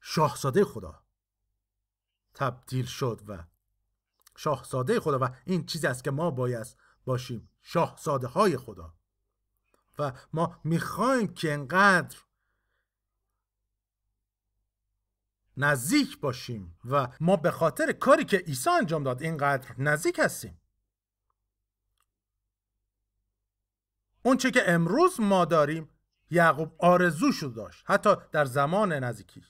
[0.00, 1.02] شاهزاده خدا
[2.34, 3.44] تبدیل شد و
[4.36, 6.66] شاهزاده خدا و این چیزی است که ما باید
[7.04, 8.94] باشیم شاهزاده های خدا.
[9.98, 12.16] و ما می‌خوایم که انقدر
[15.56, 20.60] نزدیک باشیم و ما به خاطر کاری که عیسی انجام داد اینقدر نزدیک هستیم.
[24.22, 25.90] اون چه که امروز ما داریم
[26.30, 29.44] یعقوب آرزوشو داشت حتی در زمان نزدیکی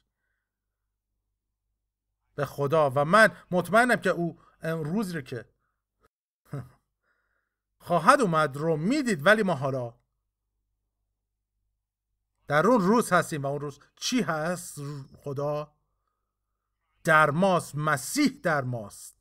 [2.35, 5.49] به خدا و من مطمئنم که او روزی رو که
[7.87, 9.95] خواهد اومد رو می‌دید ولی ما حالا
[12.49, 14.79] در اون روز هستیم و اون روز چی هست؟
[15.17, 15.75] خدا؟
[17.05, 19.17] در ماست مسیح در ماست.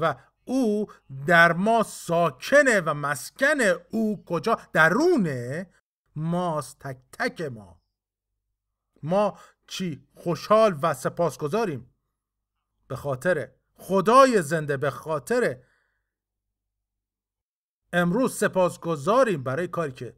[0.00, 0.86] و او
[1.26, 5.70] در ما ساکنه و مسکن او کجا؟ درونه
[6.16, 7.80] ماست تک تک ما.
[9.02, 11.94] ما چی؟ خوشحال و سپاسگزاریم.
[12.88, 15.62] به خاطر خدای زنده به خاطر
[17.92, 20.16] امروز سپاسگزاریم برای کاری که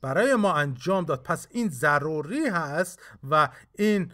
[0.00, 1.22] برای ما انجام داد.
[1.22, 4.12] پس این ضروری هست و این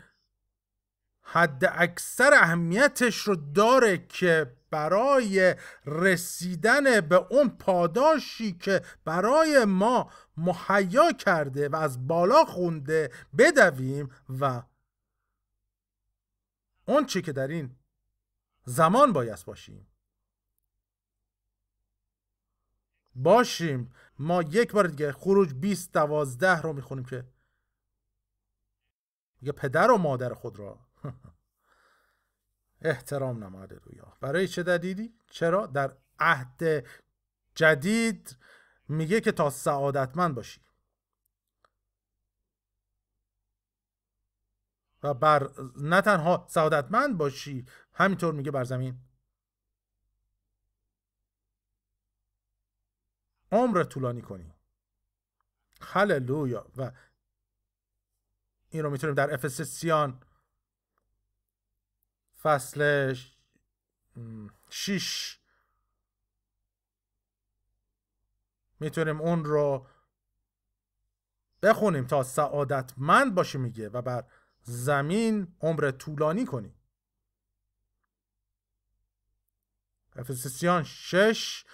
[1.24, 5.54] حد اکثر اهمیتش رو داره که برای
[5.86, 14.10] رسیدن به اون پاداشی که برای ما مهیا کرده و از بالا خونده بدویم
[14.40, 14.62] و
[16.86, 17.76] اون چی که در این
[18.64, 19.86] زمان باید باشیم.
[23.14, 23.94] باشیم.
[24.18, 27.24] ما یک بار دیگه خروج 20 دوازده رو می‌خونیم که
[29.42, 30.83] یه پدر و مادر خود را
[32.82, 34.16] احترام نماده رویا.
[34.20, 36.86] برای چه دلیلی؟ چرا؟ در عهد
[37.54, 38.36] جدید
[38.88, 40.60] میگه که تا سعادتمند باشی.
[45.02, 49.00] و بر نه تنها سعادتمند باشی همینطور میگه بر زمین.
[53.52, 54.54] عمر طولانی کنی.
[55.80, 56.70] هللویا.
[56.76, 56.92] و
[58.68, 60.20] این رو می‌تونیم در افسسیان
[62.44, 63.14] فصل
[64.70, 65.38] شیش.
[68.80, 69.86] می‌تونیم اون رو
[71.62, 74.24] بخونیم تا سعادتمند باشی میگه و بر
[74.62, 76.74] زمین عمر طولانی کنی.
[80.16, 81.64] افسسیان شش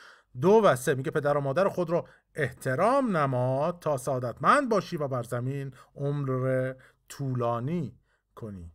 [0.40, 0.94] دو و سه.
[0.94, 6.74] میگه پدر و مادر خود رو احترام نما تا سعادتمند باشی و بر زمین عمر
[7.08, 7.98] طولانی
[8.34, 8.72] کنی.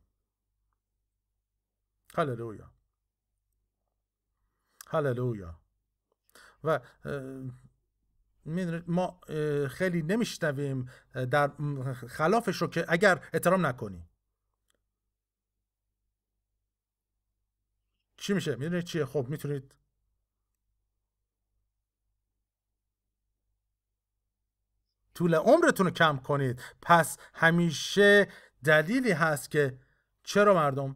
[2.16, 2.72] هللویا
[4.88, 5.60] هللویا
[6.64, 6.80] و
[8.88, 9.20] ما
[9.70, 11.52] خیلی نمیشنویم در
[12.08, 14.10] خلافش رو که اگر احترام نکنی.
[18.18, 19.76] چی میشه؟ می‌دونید چیه؟ خب می‌تونید.
[25.16, 26.62] طول عمرتون رو کم کنید.
[26.82, 28.28] پس همیشه
[28.64, 29.80] دلیلی هست که
[30.24, 30.96] چرا مردم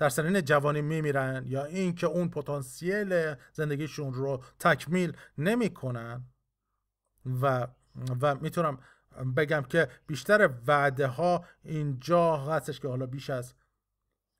[0.00, 6.24] در سنین جوانی میمیرن یا اینکه اون پتانسیل زندگیشون رو تکمیل نمی‌کنن؟
[7.42, 7.66] و
[8.20, 8.78] و می‌تونم
[9.36, 13.54] بگم که بیشتر وعده ها اینجا هستش که حالا بیش از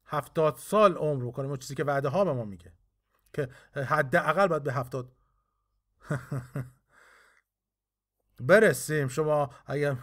[0.07, 2.73] هفتاد سال عمر رو کنیم چیزی که وعده ها به ما میگه
[3.33, 5.13] که حداقل باید به هفتاد
[8.41, 9.09] برسیم.
[9.09, 9.97] شما اگر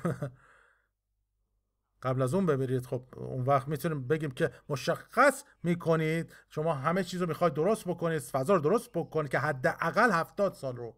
[2.01, 2.85] قبل از اون ببرید.
[2.85, 8.21] خب اون وقت می‌تونیم بگیم که مشخص می‌کنید شما همه چیز رو می‌خواید درست بکنید
[8.21, 10.97] فضا رو درست بکنید که حداقل هفتاد سال رو.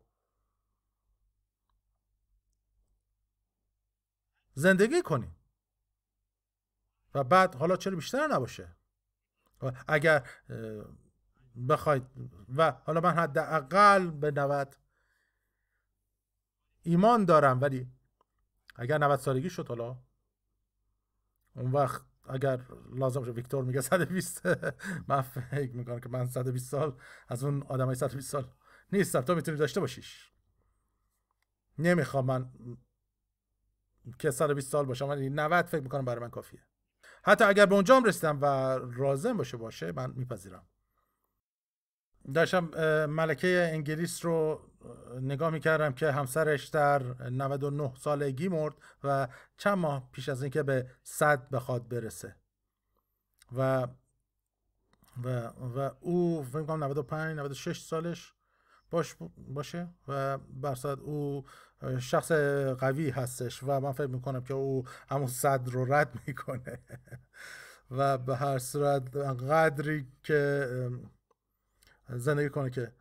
[4.54, 5.36] زندگی کنید
[7.16, 8.76] و بعد حالا چرا بیشتر نباشه؟
[9.88, 10.30] اگر
[11.70, 12.04] بخواید
[12.56, 14.78] و حالا من حداقل به 90
[16.84, 17.92] ایمان دارم ولی
[18.76, 19.98] اگر 90 سالگی شد حالا
[21.56, 22.62] اون وقت اگر
[22.94, 24.46] لازم شه ویکتور میگه 120
[25.10, 28.52] من فکر می‌کنم که من 120 سال از اون آدمای 120 سال
[28.94, 29.22] نیستم.
[29.22, 30.32] تو می‌تونی داشته باشیش.
[31.78, 32.52] نمی‌خوام من
[34.20, 36.60] که 120 سال باشم ولی 90 فکر می‌کنم برای من کافیه.
[37.24, 38.46] حتی اگر به اونجا هم رسیدم و
[38.78, 40.68] رازم باشه باشه من میپذیرم.
[42.34, 42.66] داشتم
[43.06, 44.69] ملکه انگلیس رو
[45.22, 50.90] نگاه می‌کردم که همسرش در 99 سالگی مرد و چند ماه پیش از اینکه به
[51.04, 52.36] 100 بخواد برسه.
[53.58, 53.88] و
[55.24, 58.34] و, و او فکر کنم 95 96 سالش
[58.92, 61.46] باش باشه و برصد او
[62.00, 62.32] شخص
[62.80, 66.80] قوی هستش و من فکر می‌کنم که او همون صد رو رد می‌کنه.
[67.92, 70.68] و به هر صورت قدری که
[72.10, 72.92] زندگی کنه که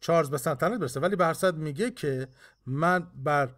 [0.00, 1.00] چارلز به سلطنت برسه.
[1.00, 2.28] ولی به میگه که
[2.66, 3.54] من بر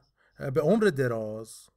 [0.54, 1.68] به عمر دراز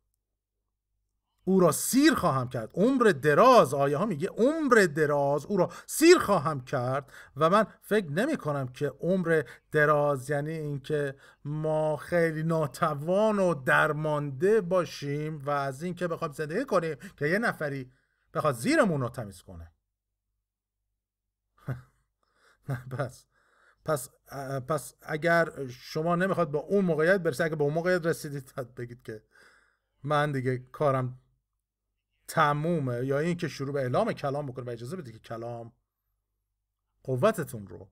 [1.46, 2.72] او را سیر خواهم کرد.
[2.74, 8.12] عمر دراز آیه ها میگه عمر دراز او را سیر خواهم کرد و من فکر
[8.12, 15.84] نمی کنم که عمر دراز یعنی اینکه ما خیلی ناتوان و درمانده باشیم و از
[15.84, 17.92] اینکه بخوایم زندگی کنیم که یه نفری
[18.34, 19.72] بخواد زیرمون رو تمیز کنه.
[22.98, 23.26] پس
[23.86, 24.10] پس
[24.68, 29.24] پس اگر شما نمی‌خواد به اون موقعیت برسید اگر به اون موقعیت رسیدید بگید که
[30.04, 31.20] من دیگه کارم
[32.28, 35.74] تمومه یا این که شروع به اعلام کلام بکنه و اجازه بدید که کلام
[37.04, 37.92] قوتتون رو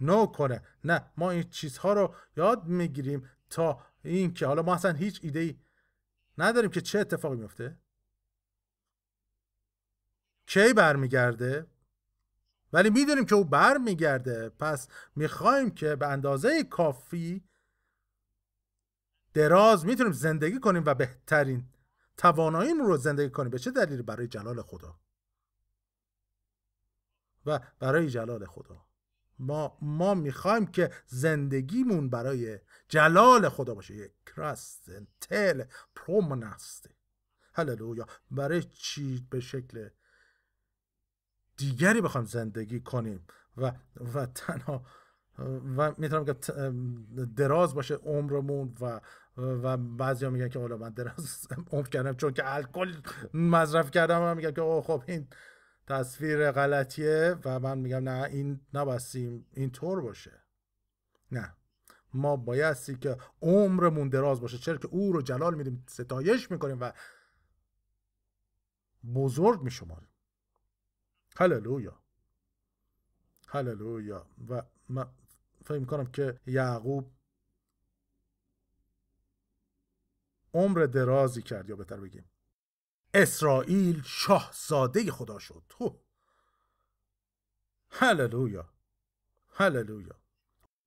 [0.00, 0.62] نو کنه.
[0.84, 5.38] نه ما این چیزها رو یاد می‌گیریم تا این که حالا ما اصلا هیچ ایده
[5.38, 5.58] ای
[6.38, 7.78] نداریم که چه اتفاقی میفته.
[10.46, 11.66] کی برمیگرده؟
[12.74, 14.48] ولی می‌دونیم که او برمیگرده.
[14.48, 17.44] پس می‌خوایم که به اندازه کافی
[19.34, 21.68] دراز می‌تونیم زندگی کنیم و بهترین
[22.16, 23.50] تواناییم رو زندگی کنیم.
[23.50, 25.00] به چه دلیل برای جلال خدا.
[27.46, 28.86] و برای جلال خدا.
[29.38, 32.58] ما ما می‌خوایم که زندگیمون برای
[32.88, 33.94] جلال خدا باشه.
[33.94, 35.64] یک کرستن تل
[35.94, 36.90] پرومنسته
[37.52, 38.06] هللویا.
[38.30, 39.88] برای چی؟ به شکل
[41.56, 43.26] دیگری بخوایم زندگی کنیم
[43.56, 43.72] و
[44.14, 44.84] و تنها
[45.76, 46.34] و می‌تونم که
[47.36, 49.00] دراز باشه عمرمون و
[49.36, 52.94] و بعضی ها میگن که حالا من دراز عمر کردم چون که الکل
[53.34, 55.28] مصرف کردم و میگن که اوه خب این
[55.86, 60.44] تصویر غلطیه و من میگم نه این نبستیم این طور باشه.
[61.32, 61.54] نه.
[62.14, 66.92] ما بایستی که عمرمون دراز باشه چرا که او رو جلال میدیم ستایش می‌کنیم و
[69.14, 70.08] بزرگ میشماریم.
[71.36, 72.02] هللویا
[73.48, 75.06] هللویا و من
[75.64, 77.12] فکر می‌کنم که یعقوب
[80.54, 82.30] عمر درازی کرد یا بهتر بگیم
[83.14, 85.62] اسرائیل شاهزاده خدا شد.
[87.90, 88.68] هللویا
[89.48, 90.16] هللویا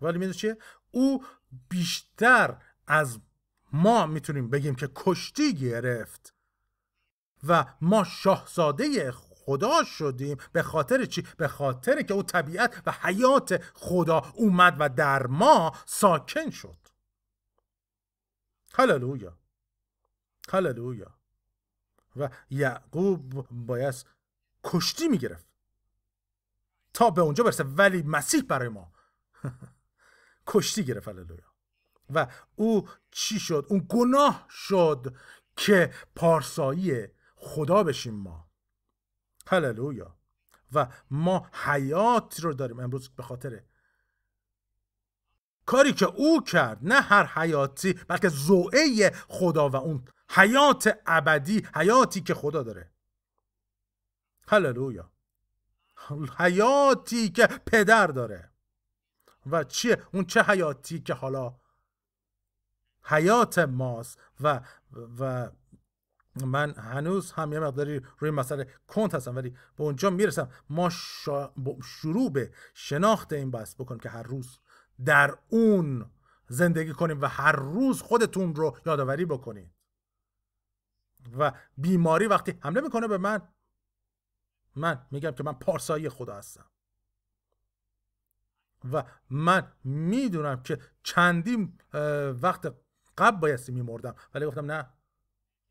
[0.01, 0.57] ولی می‌دونی چیه؟
[0.91, 1.25] او
[1.69, 3.19] بیشتر از
[3.73, 6.33] ما می‌تونیم بگیم که کشتی گرفت
[7.47, 9.11] و ما شاهزاده
[9.47, 10.37] خدا شدیم.
[10.51, 15.75] به خاطر چی؟ به خاطر که او طبیعت و حیات خدا اومد و در ما
[15.85, 16.77] ساکن شد.
[18.73, 19.37] هللویا.
[20.49, 21.13] هللویا.
[22.15, 24.05] و یعقوب باید
[24.63, 25.47] کشتی می‌گرفت.
[26.93, 27.63] تا به اونجا برسه.
[27.63, 28.91] ولی مسیح برای ما.
[30.47, 31.07] کشتی گرفت.
[31.07, 31.47] هللویا.
[32.13, 35.15] و او چی شد؟ اون گناه شد
[35.55, 38.46] که پارسایی خدا بشیم ما.
[39.47, 40.17] هللویا
[40.73, 43.61] و ما حیات رو داریم امروز به خاطر
[45.65, 52.21] کاری که او کرد نه هر حیاتی بلکه زوعه خدا و اون حیات ابدی حیاتی
[52.21, 52.91] که خدا داره.
[54.47, 55.11] هللویا
[56.37, 58.51] حیاتی که پدر داره.
[59.51, 61.55] و چیه؟ اون چه حیاتی که حالا
[63.03, 64.61] حیات ماست و
[65.19, 65.49] و
[66.45, 70.49] من هنوز هم یه مقداری روی مسئله کنت هستم ولی به اونجا می‌رسم.
[70.69, 70.89] ما
[71.83, 74.59] شروع به شناخت این بحث بکنیم که هر روز
[75.05, 76.11] در اون
[76.47, 79.71] زندگی کنیم و هر روز خودتون رو یادآوری بکنید.
[81.37, 83.41] و بیماری وقتی حمله می‌کنه به من
[84.75, 86.65] من میگم که من پارسایی خدا هستم.
[88.91, 91.79] و من می‌دونم که چندین
[92.41, 92.73] وقت
[93.17, 94.89] قبل بایستی میمردم ولی گفتم نه.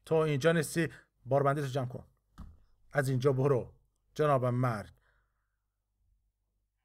[0.07, 0.88] تو اینجا نیستی
[1.26, 2.04] باربندی رو جمع کن.
[2.92, 3.72] از اینجا برو.
[4.14, 4.92] جناب مرگ.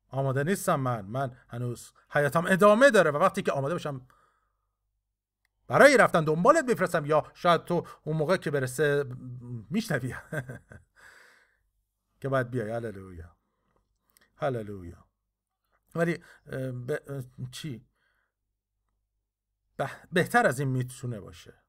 [0.10, 1.06] آماده نیستم من.
[1.06, 4.08] من هنوز حیاتم ادامه داره و وقتی که آماده بشم
[5.68, 9.06] برای رفتن دنبالت بفرستم یا شاید تو اون موقع که برسه
[9.70, 10.16] میشنوی.
[12.22, 12.72] که باید بیای.
[12.72, 13.36] هللویا.
[14.36, 15.08] هللویا.
[15.96, 16.24] ولی.
[17.52, 17.86] چی؟
[20.12, 21.61] بهتر از این می‌تونه باشه.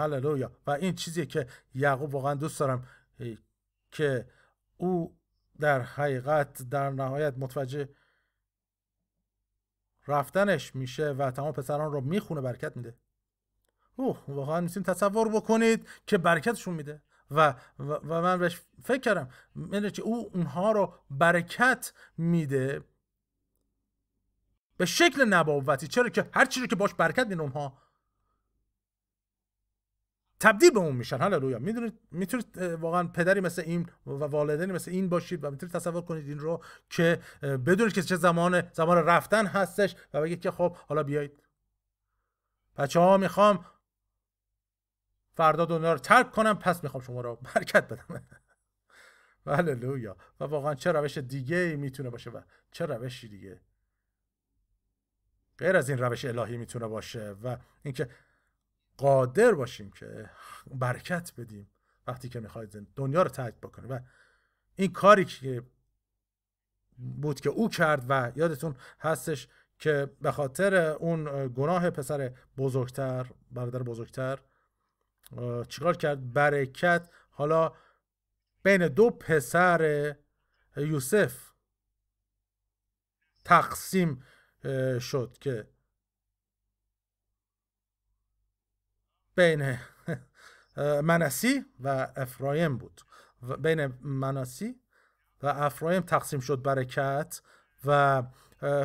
[0.00, 2.86] هللویا و این چیزی که یعقوب واقعا دوست دارم
[3.90, 4.28] که
[4.76, 5.16] او
[5.60, 7.88] در حقیقت در نهایت متوجه
[10.06, 12.96] رفتنش میشه و تمام پسران رو می‌خونه برکت میده.
[13.96, 17.02] اوه واقعا می‌تونید تصور بکنید که برکتشون میده.
[17.30, 22.84] و, و, من بهش فکر کردم می‌دونی که او اونها رو برکت میده
[24.76, 25.88] به شکل نبوتی.
[25.88, 27.78] چرا که هر چیزی که باش برکت میده اونها.
[30.40, 31.58] تبدیل به اون میشن هللویا.
[31.58, 36.28] می‌دونید می‌تونید واقعا پدری مثل این و والدینی مثل این باشید و می‌تونید تصور کنید
[36.28, 41.02] این رو که بدونید که چه زمان زمان رفتن هستش و بگید که خب حالا
[41.02, 41.42] بیایید.
[42.76, 43.64] بچه ها می‌خوام
[45.32, 48.26] فردا دنیا رو ترک کنم پس می‌خوام شما رو برکت بدم.
[49.46, 50.16] هللویا.
[50.40, 53.60] و واقعا چه روش دیگه می‌تونه باشه و چه روشی دیگه.
[55.58, 58.08] غیر از این روش الهی می‌تونه باشه و اینکه
[59.00, 60.30] قادر باشیم که
[60.74, 61.70] برکت بدیم
[62.06, 63.98] وقتی که می‌خواید دنیا رو ترک بکنیم و
[64.76, 65.62] این کاری که
[66.98, 69.48] بود که او کرد و یادتون هستش
[69.78, 74.38] که به خاطر اون گناه پسر بزرگتر برادر بزرگتر
[75.68, 77.10] چیکار کرد؟ برکت.
[77.30, 77.72] حالا
[78.62, 80.14] بین دو پسر
[80.76, 81.50] یوسف
[83.44, 84.22] تقسیم
[85.00, 85.68] شد که
[89.40, 89.78] بین
[91.08, 93.00] منسی و افرایم بود.
[93.58, 94.80] بین مناسی
[95.42, 97.40] و افرایم تقسیم شد برکت
[97.84, 98.22] و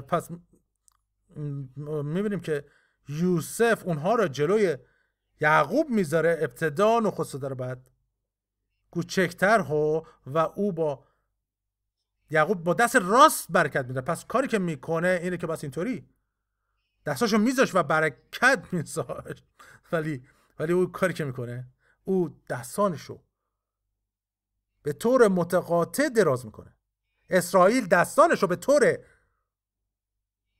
[0.07, 0.29] پس
[2.03, 2.65] می‌بینیم که
[3.09, 4.77] یوسف اونها را جلوی
[5.41, 7.89] یعقوب می‌ذاره ابتدا نخست داره بعد
[8.91, 11.05] کوچکتر ها و او با
[12.29, 14.01] یعقوب با دست راست برکت میده.
[14.01, 16.09] پس کاری که می‌کنه اینه که بس اینطوری
[17.05, 19.43] دستاشو میذاش و برکت میذاش.
[19.91, 20.27] ولی
[20.59, 21.67] ولی او کاری که می‌کنه
[22.03, 23.19] او دستانشو
[24.83, 26.75] به طور متقاطع دراز می‌کنه.
[27.29, 28.97] اسرائیل دستانشو به طور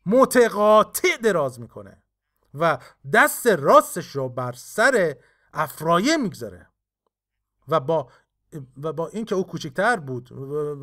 [0.05, 2.03] متقاطع دراز می‌کنه
[2.53, 2.79] و
[3.13, 5.15] دست راستش رو بر سر
[5.53, 6.69] افرایه می‌گذاره
[7.67, 8.11] و با
[8.77, 10.31] و با اینکه او کوچکتر بود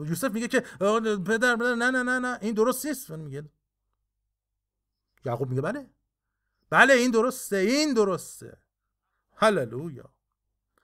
[0.09, 0.61] یوسف میگه که
[1.27, 3.11] پدر نه نه نه نه این درست نیست.
[3.11, 3.45] میگه
[5.25, 5.91] یعقوب میگه بله.
[6.71, 8.59] بله این درسته این درسته.
[9.43, 10.15] هللویا.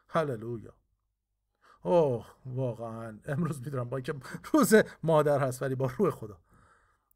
[0.08, 0.74] هللویا.
[1.82, 3.20] اوه واقعا.
[3.24, 4.14] امروز می‌دونم با اینکه
[4.52, 6.40] روز مادر هست ولی با روح خدا.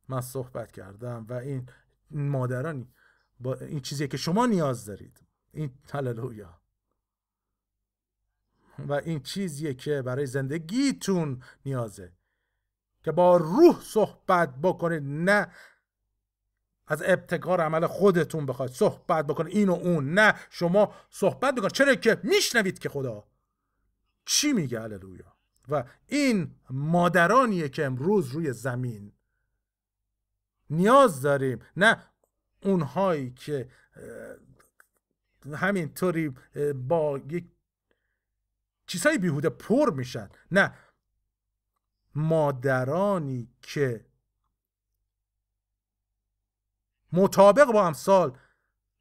[0.08, 1.68] من صحبت کردم و این
[2.10, 2.92] مادرانی
[3.40, 5.20] با این چیزی که شما نیاز دارید.
[5.52, 6.60] این هللویا.
[8.78, 12.12] و این چیزیه که برای زندگیتون نیازه.
[13.02, 15.52] که با روح صحبت بکنید نه
[16.92, 18.72] از ابتکار عمل خودتون بخواید.
[18.72, 20.14] صحبت بکنید این و اون.
[20.14, 23.24] نه شما صحبت بکنید چرا که میشنوید که خدا.
[24.24, 25.36] چی میگه؟ هللویا.
[25.68, 29.12] و این مادرانیه که امروز روی زمین
[30.70, 31.58] نیاز داریم.
[31.76, 32.02] نه
[32.62, 33.68] اونهایی که
[35.54, 36.34] همینطوری
[36.74, 37.44] با یک
[38.86, 40.28] چیزهای بیهوده پر میشن.
[40.50, 40.74] نه
[42.14, 44.06] مادرانی که
[47.12, 48.38] مطابق با امثال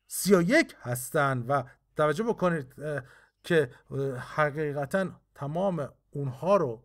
[0.07, 1.63] سی و یک هستن و
[1.95, 2.75] توجه بکنید
[3.43, 3.71] که
[4.35, 6.83] حقیقتا تمام اونها رو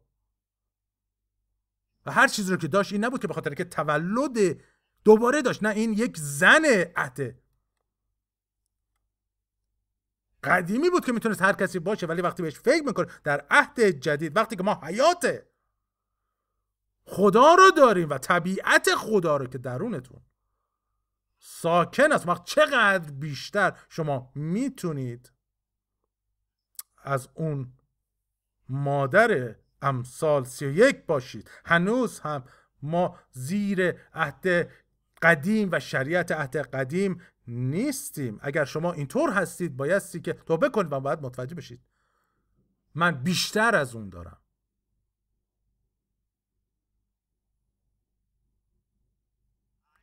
[2.06, 4.60] و هر چیزی رو که داشت این نبود که به خاطر که تولد
[5.04, 6.64] دوباره داشت نه این یک زن
[6.96, 7.34] عهد
[10.44, 14.36] قدیمی بود که می‌تونست هر کسی باشه ولی وقتی بهش فکر می‌کنه در عهد جدید
[14.36, 15.42] وقتی که ما حیات
[17.06, 20.20] خدا رو داریم و طبیعت خدا رو که درونتون.
[21.38, 22.28] ساکن است.
[22.28, 25.32] وقت چقدر بیشتر شما می‌تونید
[27.02, 27.72] از اون
[28.68, 31.50] مادر امثال سی یک باشید.
[31.64, 32.44] هنوز هم
[32.82, 34.70] ما زیر عهد
[35.22, 38.38] قدیم و شریعت عهد قدیم نیستیم.
[38.42, 41.80] اگر شما اینطور هستید بایستی که توبه کنید و باید متوجه بشید.
[42.94, 44.40] من بیشتر از اون دارم.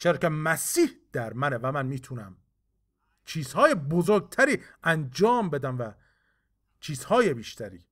[0.04, 2.38] چرا که مسیح در منه و من می‌تونم.
[3.26, 5.92] چیزهای بزرگتری انجام بدم و
[6.80, 7.86] چیزهای بیشتری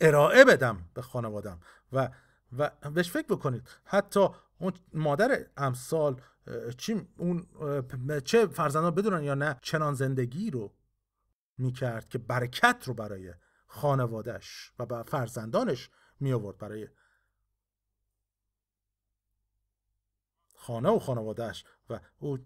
[0.00, 1.60] ارائه بدم به خانوادم.
[1.92, 2.10] و
[2.58, 3.68] و بهش فکر بکنید.
[3.84, 6.20] حتی اون مادر امثال
[6.76, 7.46] چی اون
[8.24, 10.74] چه فرزندان بدونن یا نه چنان زندگی رو
[11.58, 13.34] می‌کرد که برکت رو برای
[13.66, 15.90] خانوادش و به فرزندانش
[16.20, 16.88] می آورد برای
[20.70, 22.38] خانه و خانوادهش و او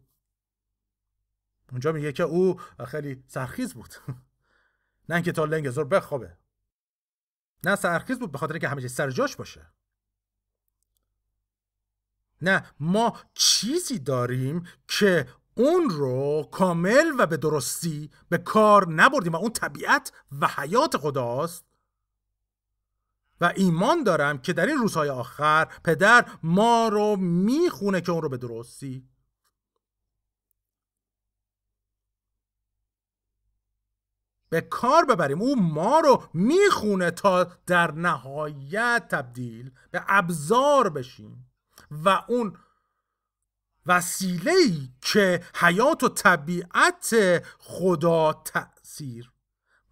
[1.70, 3.94] اونجا میگه که او خیلی سرخیز بود.
[5.08, 6.36] نه اینکه تا لنگ زور بخوابه.
[7.64, 9.72] نه سرخیز بود به خاطر اینکه همه چیز سر جاش باشه.
[12.42, 19.36] نه ما چیزی داریم که اون رو کامل و به درستی به کار نبردیم و
[19.36, 21.64] اون طبیعت و حیات خداست.
[23.40, 28.28] و ایمان دارم که در این روزهای آخر پدر ما رو می‌خونه که اون رو
[28.28, 29.08] به درستی.
[34.48, 35.42] به کار ببریم.
[35.42, 41.50] او ما رو می‌خونه تا در نهایت تبدیل به ابزار بشیم.
[41.90, 42.56] و اون
[43.86, 44.52] وسیله
[45.00, 47.14] که حیات و طبیعت
[47.58, 49.32] خدا تأثیر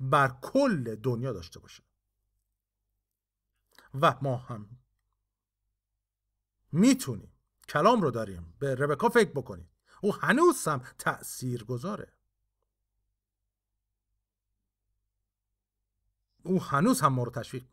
[0.00, 1.82] بر کل دنیا داشته باشه.
[3.94, 4.78] و ما هم.
[6.72, 7.32] می‌تونیم.
[7.68, 8.56] کلام رو داریم.
[8.58, 9.68] به ربکا فکر بکنید.
[10.00, 12.12] او هنوز هم تأثیر گذاره
[16.42, 17.64] او هنوز هم ما رو تشویق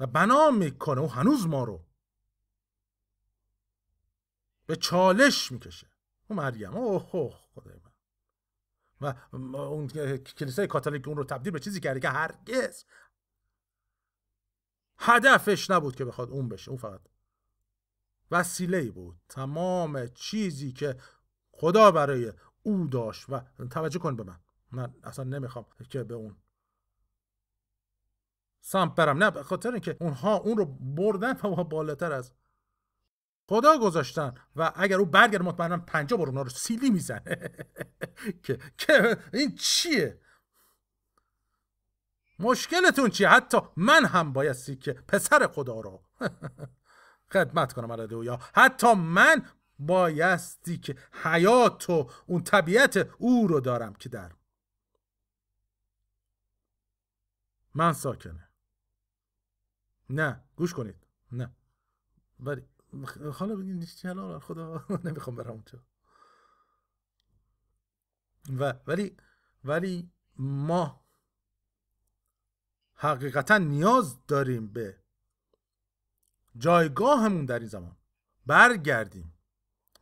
[0.00, 1.84] و بنا می‌کنه او هنوز ما رو.
[4.66, 5.90] به چالش می‌کشه.
[6.28, 6.76] او مریم.
[6.76, 7.47] اوه
[9.00, 9.14] و
[9.56, 9.88] اون
[10.18, 12.84] کلیسای کاتولیک اون رو تبدیل به چیزی کرده که هرگز
[14.98, 17.00] هدفش نبود که بخواد اون بشه اون فقط
[18.30, 19.20] وسیله بود.
[19.28, 20.96] تمام چیزی که
[21.50, 22.32] خدا برای
[22.62, 23.40] او داشت و
[23.70, 24.40] توجه کن به من.
[24.72, 26.36] من اصلا نمی‌خوام که به اون
[28.60, 29.22] سمت برم.
[29.22, 32.32] نه به خاطر اینکه اونها اون رو بردن و بالاتر از
[33.48, 37.50] خدا گذاشتن و اگر او برگرد مطمئنا پنجا بار اونا رو سیلی می‌زنه.
[38.78, 40.20] که این چیه؟
[42.38, 46.02] مشکلتون چیه؟ حتی من هم بایستی که پسر خدا رو
[47.32, 49.46] خدمت کنم یا حتی من
[49.78, 54.32] بایستی که حیات و اون طبیعت او رو دارم که در.
[57.74, 58.48] من ساکنه.
[60.10, 61.06] نه گوش کنید.
[61.32, 61.52] نه.
[62.40, 62.62] ولی
[63.32, 63.84] حالا؟ بگید
[64.38, 65.78] خدا نمی‌خوام برم اونجا.
[68.58, 69.16] و ولی
[69.64, 71.04] ولی ما
[72.94, 74.98] حقیقتا نیاز داریم به
[76.56, 77.96] جایگاهمون در این زمان
[78.46, 79.34] برگردیم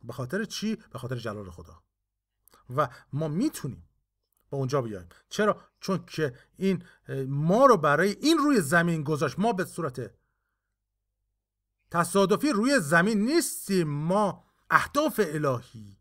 [0.03, 1.83] به خاطر چی؟ به خاطر جلال خدا.
[2.75, 3.89] و ما می‌تونیم
[4.49, 5.09] به اونجا بیایم.
[5.29, 6.83] چرا؟ چون که این
[7.27, 9.39] ما رو برای این روی زمین گذاشت.
[9.39, 10.11] ما به صورت
[11.91, 15.97] تصادفی روی زمین نیستیم ما اهداف الهی.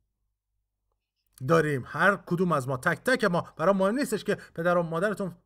[1.49, 1.84] داریم.
[1.87, 2.76] هر کدوم از ما.
[2.76, 3.41] تک تک ما.
[3.57, 5.37] برای مهم نیستش که پدر و مادرتون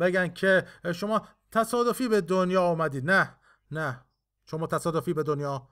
[0.00, 3.10] بگن که شما تصادفی به دنیا آمدید.
[3.10, 3.36] نه
[3.70, 4.04] نه.
[4.44, 5.68] شما تصادفی به دنیا.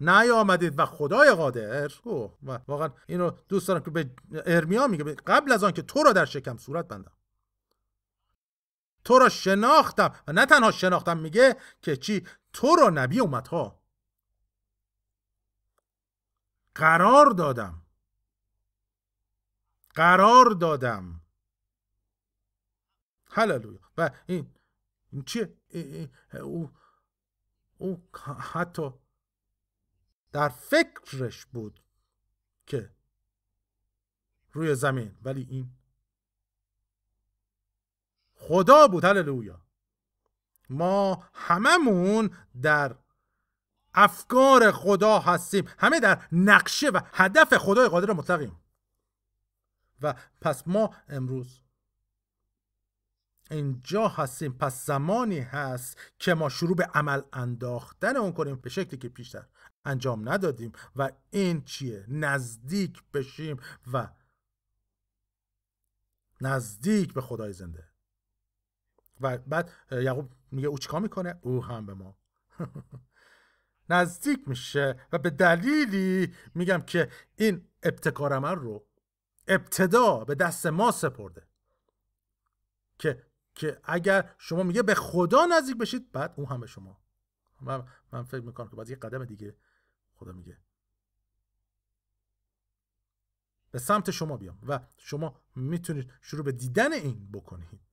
[0.00, 1.92] نیامدید و خدای قادر.
[2.06, 4.10] و واقعا اینو دوست دارم که به
[4.46, 7.12] ارمیا میگه قبل از آن که تو را در شکم صورت بندم.
[9.04, 10.14] تو را شناختم.
[10.26, 13.82] و نه تنها شناختم میگه که چی؟ تو را نبی اومدها.
[16.74, 17.82] قرار دادم.
[19.94, 21.20] قرار دادم.
[23.26, 23.80] هللویا.
[23.98, 24.54] و این,
[25.10, 25.58] این چیه؟
[26.42, 26.72] او
[27.78, 28.90] او حتی
[30.32, 31.84] در فکرش بود
[32.66, 32.94] که
[34.52, 35.18] روی زمین.
[35.22, 35.76] ولی این
[38.48, 39.60] خدا بود هللویا.
[40.70, 42.30] ما هممون
[42.62, 42.96] در
[43.94, 45.68] افکار خدا هستیم.
[45.78, 48.60] همه در نقشه و هدف خدای قادر مطلقیم
[50.02, 51.60] و پس ما امروز
[53.50, 54.52] اینجا هستیم.
[54.52, 58.56] پس زمانی هست که ما شروع به عمل انداختن اون کنیم.
[58.56, 59.46] به شکلی که پیشتر
[59.84, 60.72] انجام ندادیم.
[60.96, 63.60] و این چیه؟ نزدیک بشیم
[63.92, 64.08] و
[66.40, 67.91] نزدیک به خدای زنده.
[69.20, 72.18] و بعد یعقوب میگه او چیکار می‌کنه؟ او هم به ما.
[73.90, 78.86] نزدیک میشه و به دلیلی میگم که این ابتکار عمل رو
[79.48, 81.46] ابتدا به دست ما سپرده.
[82.98, 87.02] که که اگر شما میگه به خدا نزدیک بشید بعد اون هم به شما.
[87.60, 89.56] من, من فکر می‌کنم که باید یه قدم دیگه
[90.14, 90.58] خدا میگه.
[93.70, 97.91] به سمت شما بیام و شما می‌تونید شروع به دیدن این بکنید.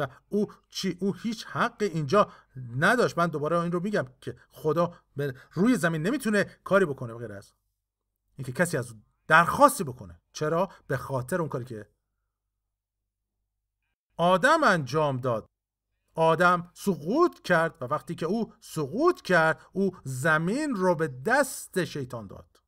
[0.00, 2.32] و او چی او هیچ حق اینجا
[2.78, 3.18] نداشت.
[3.18, 7.52] من دوباره این رو میگم که خدا به روی زمین نمی‌تونه کاری بکنه غیر از
[8.36, 8.94] اینکه کسی از
[9.28, 10.20] درخواستی بکنه.
[10.32, 11.88] چرا؟ به خاطر اون کاری که
[14.16, 15.46] آدم انجام داد.
[16.14, 22.26] آدم سقوط کرد و وقتی که او سقوط کرد او زمین رو به دست شیطان
[22.26, 22.60] داد.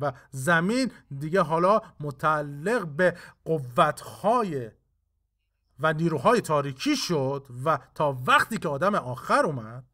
[0.00, 4.70] و زمین دیگه حالا متعلق به قوتهای
[5.80, 9.84] و نیروهای تاریکی شد و تا وقتی که آدم آخر اومد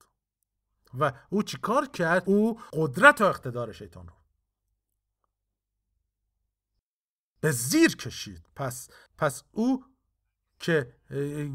[0.99, 4.15] و او چیکار کرد؟ او قدرت و اقتدار شیطان رو
[7.41, 8.49] به زیر کشید.
[8.57, 9.85] پس پس او
[10.59, 10.97] که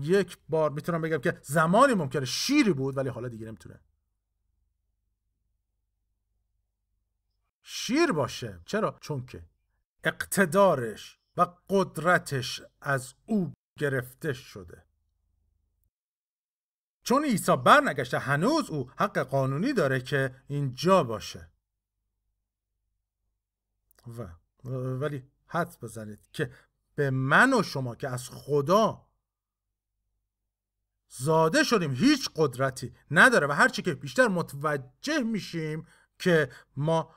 [0.02, 3.80] یک بار می‌تونم بگم که زمانی ممکنه شیری بود ولی حالا دیگه نمی‌تونه.
[7.64, 8.60] شیر باشه.
[8.66, 9.46] چرا؟ چون که
[10.04, 14.86] اقتدارش و قدرتش از او گرفته شده.
[17.04, 21.52] چون عیسی برنگشته هنوز او حق قانونی داره که اینجا باشه.
[24.08, 24.28] و
[24.70, 26.52] ولی حد بزنید که
[26.96, 29.08] به من و شما که از خدا
[31.08, 35.88] زاده شدیم هیچ قدرتی نداره و هرچی که بیشتر متوجه میشیم
[36.20, 37.16] که ما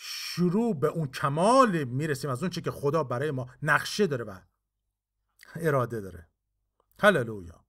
[0.00, 4.40] شروع به اون کمال می‌رسیم از اون چی که خدا برای ما نقشه داره و
[5.56, 6.28] اراده داره.
[7.00, 7.64] هللویا.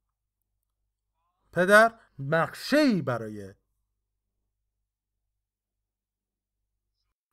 [1.52, 3.54] پدر نقشه برای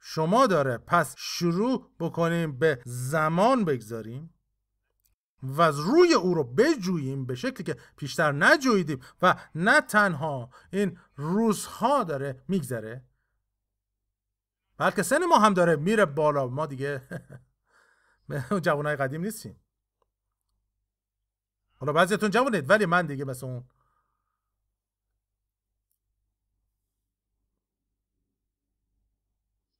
[0.00, 0.78] شما داره.
[0.78, 4.34] پس شروع بکنیم به زمان بگذاریم
[5.42, 10.98] و از روی او رو بجوییم به شکلی که پیشتر نجویدیم و نه تنها این
[11.16, 13.04] روزها داره میگذره
[14.78, 16.46] بلکه سن ما هم داره میره بالا.
[16.46, 17.02] ما دیگه
[18.64, 19.60] جوانای قدیم نیستیم.
[21.76, 23.64] حالا بعضیتون جوانید ولی من دیگه مثل اون.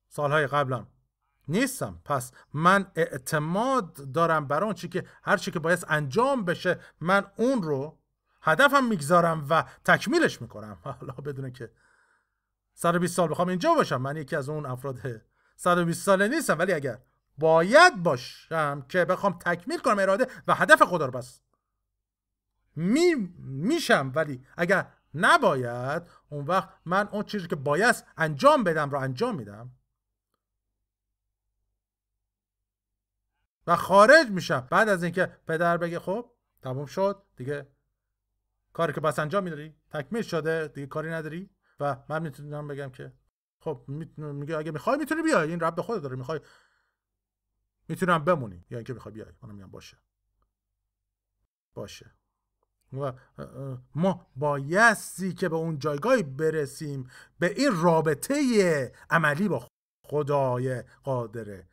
[0.07, 0.87] سالهای قبلم.
[1.47, 2.01] نیستم.
[2.05, 7.31] پس من اعتماد دارم بر اون چی که هر چی که باید انجام بشه من
[7.35, 7.99] اون رو
[8.41, 10.77] هدفم می‌گذارم و تکمیلش می‌کنم.
[10.99, 11.71] حالا بدونه که
[12.77, 14.01] 120 سال بخوام اینجا باشم.
[14.01, 15.21] من یکی از اون افراد
[15.55, 16.99] 120 ساله نیستم ولی اگر
[17.37, 21.41] باید باشم که بخوام تکمیل کنم اراده و هدف خدا رو بس
[22.75, 24.11] می میشم.
[24.15, 29.71] ولی اگر نباید اون وقت من اون چیزی که باید انجام بدم رو انجام میدم.
[33.67, 34.67] و خارج میشم.
[34.71, 37.67] بعد از اینکه پدر بگه خب تموم شد دیگه.
[38.73, 43.13] کاری که بس انجام میداری تکمیل شده دیگه کاری نداری؟ و من می‌تونم بگم که
[43.59, 45.49] خب میگه اگه می‌خوای می‌تونی بیای.
[45.49, 46.15] این رب به خود داره.
[46.15, 46.39] می‌خوای
[47.87, 48.65] می‌تونم بمونی.
[48.69, 49.31] یا اینکه می‌خوای بیای.
[49.41, 49.97] منم میگم باشه.
[51.73, 52.11] باشه.
[52.93, 53.13] و
[53.95, 57.09] ما بایستی که به اون جایگاهی برسیم
[57.39, 59.67] به این رابطه عملی با
[60.05, 61.67] خدای قادره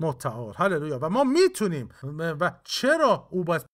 [0.00, 0.54] متعال.
[0.56, 0.98] هللویا.
[1.02, 1.88] و ما می‌تونیم.
[2.18, 3.66] و چرا او باید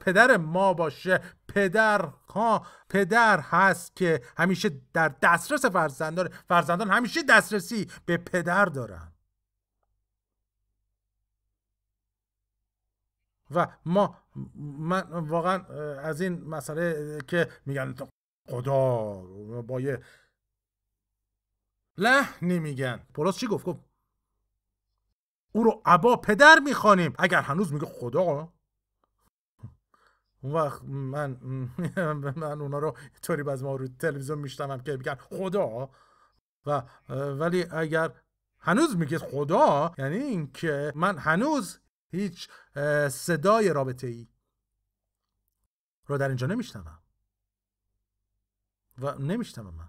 [0.00, 7.90] پدر ما باشه پدر ها پدر هست که همیشه در دسترس فرزندان فرزندان همیشه دسترسی
[8.06, 9.12] به پدر دارن.
[13.50, 14.16] و ما
[14.78, 15.64] من واقعا
[15.98, 17.94] از این مسئله که میگن
[18.48, 19.14] خدا
[19.62, 20.02] با یه
[21.98, 23.80] لحنی میگن پولس چی گفت؟ گفت
[25.52, 27.14] او رو عبا پدر می‌خوانیم.
[27.18, 28.52] اگر هنوز میگه خدا
[30.40, 31.30] اون وقت من
[32.36, 35.90] من اونا رو طوری باز ما رو تلویزیون میشتم که میگن خدا.
[36.66, 38.12] و ولی اگر
[38.58, 41.78] هنوز میگه خدا یعنی اینکه من هنوز
[42.10, 42.48] هیچ
[43.10, 44.28] صدای رابطه ای
[46.06, 46.98] رو در اینجا نمیشنوم.
[48.98, 49.88] و نمیشنوم من.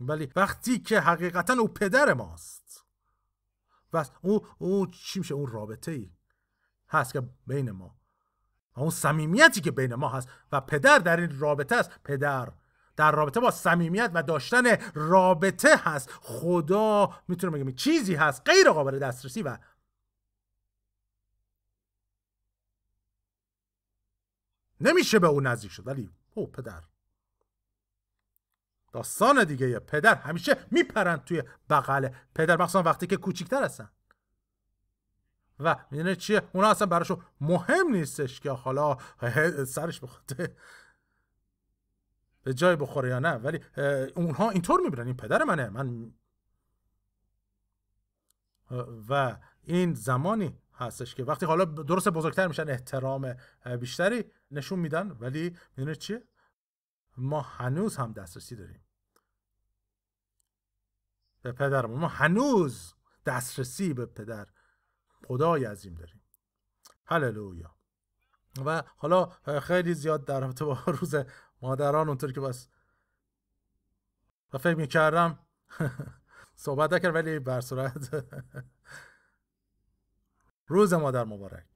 [0.00, 2.84] ولی وقتی که حقیقتا او پدر ماست.
[3.92, 6.12] و او, او چی میشه؟ اون رابطه ای
[6.88, 7.95] هست که بین ما.
[8.76, 12.52] اون صمیمیتی که بین ما هست و پدر در این رابطه است پدر.
[12.96, 14.62] در رابطه با صمیمیت و داشتن
[14.94, 16.10] رابطه هست.
[16.22, 19.58] خدا می‌تونه بگم چیزی هست غیر قابل دسترسی و
[24.80, 25.86] نمیشه به اون نزدیک شد.
[25.86, 26.82] ولی او پدر.
[28.92, 32.08] داستان دیگه پدر همیشه میپرند توی بغل.
[32.34, 33.90] پدر مخصوصا وقتی که کوچیکتر هستن.
[35.60, 38.96] و می‌دونه چیه؟ اونا اصلا براشون مهم نیستش که حالا
[39.64, 40.52] سرش بخواد
[42.42, 43.32] به جای بخوره یا نه.
[43.32, 43.60] ولی
[44.14, 45.06] اونها اینطور می‌بینن.
[45.06, 45.68] این پدر منه.
[45.68, 46.12] من
[49.08, 53.34] و این زمانی هستش که وقتی حالا درست بزرگتر میشن احترام
[53.80, 55.10] بیشتری نشون میدن.
[55.10, 56.28] ولی می‌دونه چیه؟
[57.16, 58.84] ما هنوز هم دسترسی داریم.
[61.42, 62.00] به پدرمون.
[62.00, 62.94] ما هنوز
[63.26, 64.46] دسترسی به پدر
[65.28, 66.20] خدای عظیم داریم.
[67.04, 67.74] هللویا.
[68.64, 69.26] و حالا
[69.62, 71.14] خیلی زیاد در رابطه با روز
[71.62, 72.68] مادران اونطور که بس
[74.52, 75.38] و فکر می‌کردم
[76.54, 78.24] صحبت نکرد ولی بر صورت
[80.68, 81.66] روز مادر مبارک.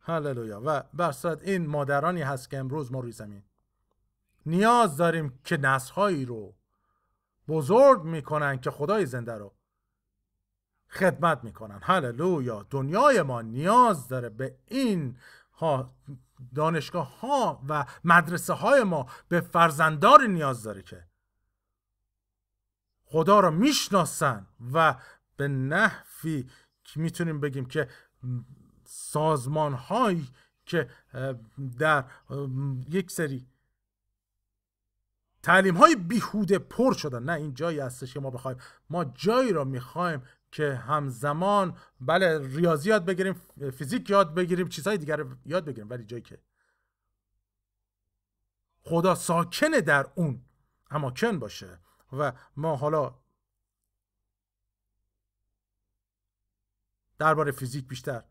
[0.00, 0.62] هللویا.
[0.64, 3.42] و بر صورت این مادرانی هست که امروز ما روی زمین.
[4.46, 6.54] نیاز داریم که نسلهایی رو
[7.48, 9.57] بزرگ می‌کنن که خدای زنده رو
[10.90, 11.80] خدمت می‌کنن.
[11.82, 12.66] هللویا.
[12.70, 15.16] دنیای ما نیاز داره به این
[15.52, 15.94] ها
[16.54, 21.04] دانشگاه ها و مدرسه های ما به فرزندار نیاز داره که
[23.04, 24.94] خدا را می‌شناسن و
[25.36, 26.50] به نحوی
[26.96, 27.88] می‌تونیم بگیم که
[28.84, 30.28] سازمان هایی
[30.66, 30.90] که
[31.78, 32.04] در
[32.90, 33.46] یک سری
[35.42, 37.22] تعلیم های بیهوده پر شدن.
[37.22, 38.58] نه این جایی هستش که ما بخوایم.
[38.90, 45.24] ما جایی را می‌خوایم که همزمان بله ریاضی یاد بگیریم فیزیک یاد بگیریم چیزهای دیگر
[45.46, 46.42] یاد بگیریم ولی جایی که
[48.82, 50.44] خدا ساکن در اون
[50.90, 51.80] اماکن باشه
[52.12, 53.18] و ما حالا
[57.18, 58.24] درباره فیزیک بیشتر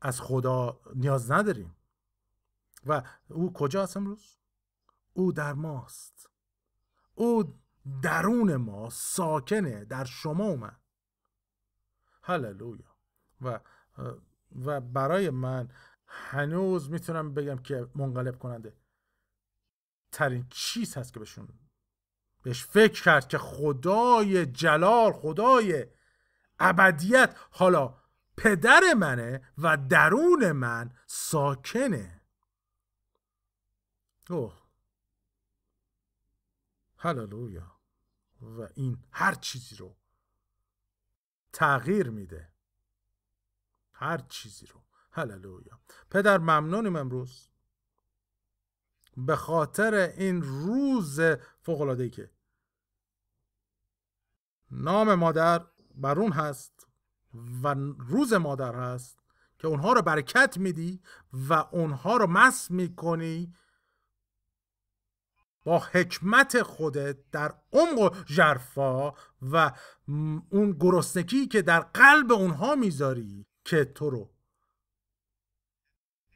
[0.00, 1.76] از خدا نیاز نداریم.
[2.86, 4.36] و او کجا هست امروز؟
[5.12, 6.30] او در ماست.
[7.14, 7.60] او
[8.02, 10.80] درون ما ساکنه در شما اومد.
[12.26, 12.96] هللویا
[13.40, 13.60] و
[14.64, 15.68] و برای من
[16.06, 18.76] هنوز می‌تونم بگم که منقلب کننده.
[20.12, 21.48] ترین چیز هست که بهشون
[22.42, 25.86] بهش فکر کرد که خدای جلال خدای
[26.58, 27.94] ابدیت حالا
[28.36, 32.22] پدر منه و درون من ساکنه.
[34.30, 34.66] اوه.
[36.98, 37.80] هللویا
[38.42, 39.96] و این هر چیزی رو
[41.56, 42.48] تغییر میده.
[43.92, 44.82] هر چیزی رو.
[45.12, 45.80] هللویا.
[46.10, 47.48] پدر ممنونیم امروز.
[49.16, 51.20] به خاطر این روز
[51.62, 52.30] فوق که
[54.70, 56.86] نام مادر برون هست
[57.62, 59.18] و روز مادر هست
[59.58, 61.02] که اونها رو برکت میدی
[61.32, 63.54] و اونها رو مس می‌کنی
[65.66, 69.72] با حکمت خودت در عمق جرفا و
[70.50, 74.30] اون گرسنگی که در قلب اونها می‌ذاری که تو رو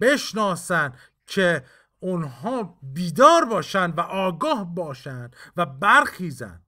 [0.00, 1.64] بشناسن که
[2.00, 6.62] اونها بیدار باشن و آگاه باشن و برخیزن.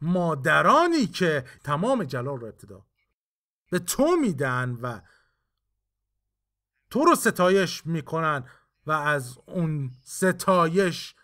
[0.00, 2.86] مادرانی که تمام جلال رو ابتدا
[3.70, 5.00] به تو میدن و
[6.96, 8.44] تو رو ستایش می‌کنن
[8.86, 11.14] و از اون ستایش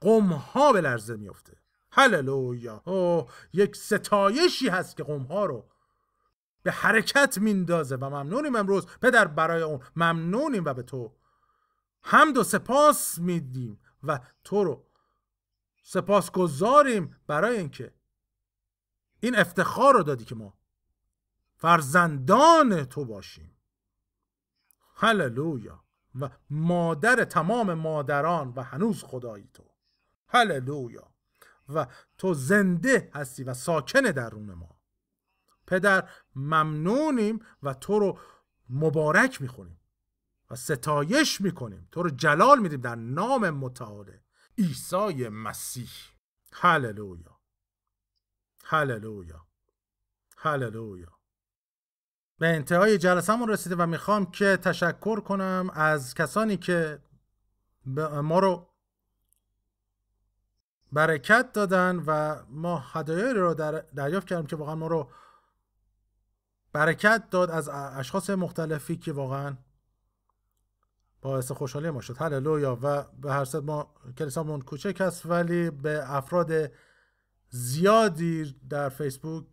[0.00, 1.56] قوم ها به لرزه میفته
[1.90, 2.82] هللویا.
[2.84, 5.70] او یک ستایشی هست که قوم ها رو
[6.62, 9.80] به حرکت میندازه و ممنونیم امروز پدر برای اون.
[9.96, 11.16] ممنونیم و به تو
[12.02, 14.86] حمد و سپاس میدیم و تو رو
[15.82, 17.94] سپاس گذاریم برای اینکه
[19.20, 20.54] این افتخار رو دادی که ما
[21.56, 23.55] فرزندان تو باشیم.
[24.96, 25.84] هللویا.
[26.20, 29.64] و مادر تمام مادران و هنوز خدایی تو.
[30.28, 31.12] هللویا.
[31.74, 31.86] و
[32.18, 34.80] تو زنده هستی و ساکن درون ما.
[35.66, 38.18] پدر ممنونیم و تو رو
[38.70, 39.80] مبارک می‌خونیم
[40.50, 41.88] و ستایش می‌کنیم.
[41.92, 44.18] تو رو جلال میدیم در نام متعال
[44.58, 45.90] عیسی مسیح.
[46.52, 47.40] هللویا.
[48.64, 49.46] هللویا.
[50.36, 51.15] هللویا.
[52.38, 56.98] به انتهای جلسهمون رسیده و می‌خوام که تشکر کنم از کسانی که
[58.22, 58.68] ما رو
[60.92, 65.10] برکت دادن و ما هدایایی رو در دریافت کردیم که واقعا ما رو
[66.72, 69.56] برکت داد از اشخاص مختلفی که واقعا
[71.20, 72.16] باعث خوشحالی ما شد.
[72.18, 72.78] هللویا.
[72.82, 76.52] و به هر صورت ما کلیسامون کوچک است ولی به افراد
[77.48, 79.46] زیادی در فیسبوک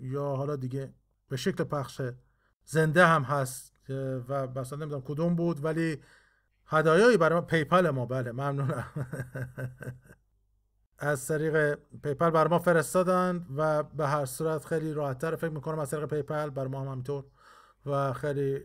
[0.00, 0.94] یا حالا دیگه
[1.28, 2.00] به شکل پخش
[2.66, 3.72] زنده هم هست
[4.28, 6.02] و مثلا نمی‌دونم کدوم بود ولی
[6.66, 8.84] هدایایی برای ما PayPal ما بله ممنونم.
[10.98, 15.90] از طریق PayPal بر ما فرستادن و به هر صورت خیلی راحتتر فکر می‌کنم از
[15.90, 17.24] طریق PayPal بر ما هم همینطور
[17.86, 18.64] و خیلی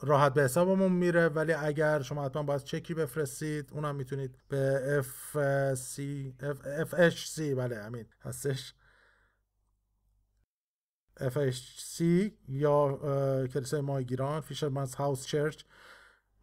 [0.00, 1.28] راحت به حسابمون میره.
[1.28, 5.04] ولی اگر شما حتما باید چکی بفرستید اونم می‌تونید به
[6.90, 8.74] FHC بله همین هستش.
[11.28, 12.02] FHC
[12.48, 12.98] یا
[13.46, 15.62] کلیسای ماهیگیران فیشرمنز هاوس چرچ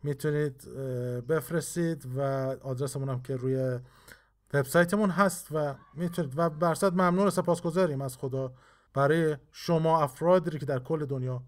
[0.04, 0.76] می‌تونید
[1.28, 2.22] بفرستید و
[2.62, 3.80] آدرسمون هم که روی
[4.54, 6.34] وبسایتمون هست و می‌تونید.
[6.38, 8.54] و برصد ممنون و سپاسگزاریم از خدا
[8.94, 11.44] برای شما افرادی که در کل دنیا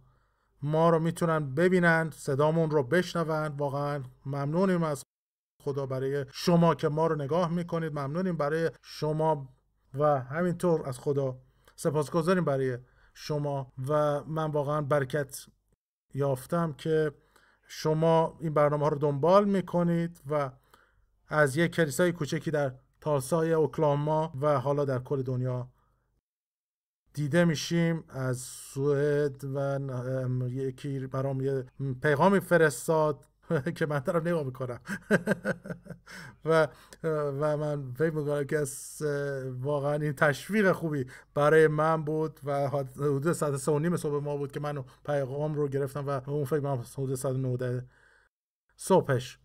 [0.61, 3.47] ما رو می‌تونن ببینن صدامون رو بشنون.
[3.47, 5.03] واقعا ممنونیم از
[5.63, 7.91] خدا برای شما که ما رو نگاه می‌کنید.
[7.91, 9.49] ممنونیم برای شما
[9.93, 11.37] و همینطور از خدا
[11.75, 12.77] سپاسگزاریم برای
[13.13, 15.45] شما و من واقعا برکت
[16.13, 17.11] یافتم که
[17.67, 20.51] شما این برنامه ها رو دنبال می‌کنید و
[21.27, 25.69] از یک کلیسای کوچکی در تالسای اوکلاما و حالا در کل دنیا
[27.13, 28.03] دیده میشیم.
[28.09, 29.79] از سوئد و
[30.49, 31.65] یکی برام یه
[32.01, 33.30] پیغامی فرستاد
[33.77, 34.79] که من دارم نگاه می‌کنم.
[36.45, 36.67] و
[37.03, 38.65] و من فکر می‌کنم که
[39.61, 44.37] واقعا این تشویق خوبی برای من بود و حدود ساعت سه و نیم صبح ما
[44.37, 47.87] بود که من پیغام رو گرفتم و اون فکر می‌کنم حدود ساعت نوده
[48.75, 49.39] صبحش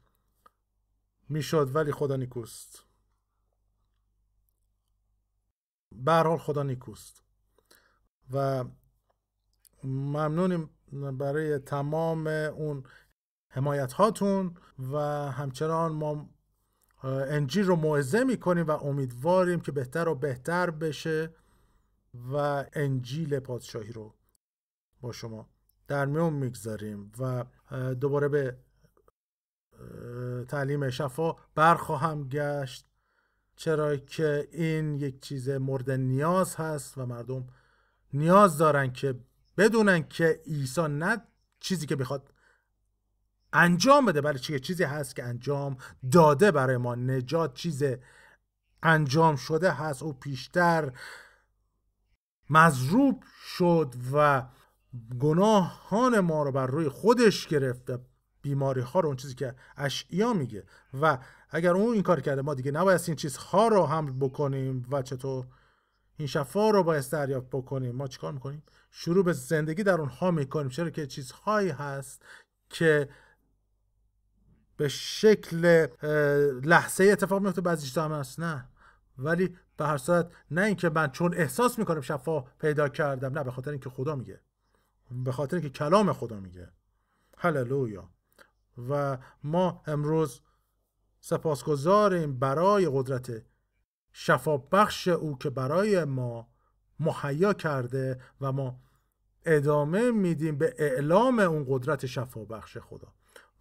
[1.28, 2.86] می‌شد ولی خدا نیکوست.
[5.92, 7.22] به خدا نیکوست.
[8.32, 8.64] و
[9.84, 12.84] ممنونیم برای تمام اون
[13.57, 14.54] حمایت هاتون
[14.92, 14.98] و
[15.32, 16.28] همچنان ما
[17.04, 21.34] انجیل رو موعظه می‌کنیم و امیدواریم که بهتر و بهتر بشه
[22.32, 24.14] و انجیل پادشاهی رو
[25.00, 25.48] با شما
[25.88, 27.44] در میون می‌گذاریم و
[27.94, 28.57] دوباره به
[30.48, 32.86] تعلیم شفا برخواهم گشت.
[33.57, 37.46] چرا که این یک چیز مورد نیاز هست و مردم
[38.12, 39.20] نیاز دارن که
[39.59, 41.22] بدونن که عیسی نه
[41.61, 42.32] چیزی که بخواد
[43.57, 44.20] انجام بده.
[44.20, 45.76] بله چیزی هست که انجام
[46.12, 46.94] داده برای ما.
[46.94, 47.82] نجات چیز
[48.82, 50.02] انجام شده هست.
[50.02, 50.92] او پیشتر
[52.50, 53.22] مضروب
[53.57, 54.46] شد و
[55.20, 58.00] گناهان ما رو بر روی خودش گرفت.
[58.42, 60.64] بیماری ها رو اون چیزی که اشعیا میگه.
[61.00, 61.18] و
[61.50, 64.86] اگر اون این کار کرده ما دیگه نباید این چیزها رو حمل بکنیم.
[64.90, 65.46] و چطور؟
[66.16, 67.96] این شفا رو باید دریافت بکنیم.
[67.96, 70.68] ما چیکار می‌کنیم؟ شروع به زندگی در اونها می‌کنیم.
[70.68, 72.22] چرا که چیزهایی هست
[72.70, 73.09] که
[74.77, 75.87] به شکل
[76.64, 78.68] لحظه اتفاق میفته بعضی چیزا هم هست نه.
[79.18, 83.51] ولی به هر صورت نه اینکه من چون احساس می‌کنم شفا پیدا کردم نه به
[83.51, 84.41] خاطر اینکه خدا میگه.
[85.11, 86.68] به خاطر اینکه کلام خدا میگه.
[87.39, 88.11] هللویا.
[88.89, 90.41] و ما امروز
[91.20, 93.43] سپاسگزاریم برای قدرت
[94.12, 96.49] شفا بخش او که برای ما
[97.01, 98.81] مهیا کرده و ما
[99.45, 103.12] ادامه میدیم به اعلام اون قدرت شفا بخش خدا.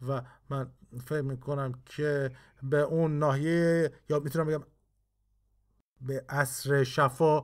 [0.08, 0.72] و من
[1.06, 2.32] فکر می‌کنم که
[2.64, 4.64] به اون ناحیه یا می‌تونم بگم
[6.02, 7.44] به عصر شفا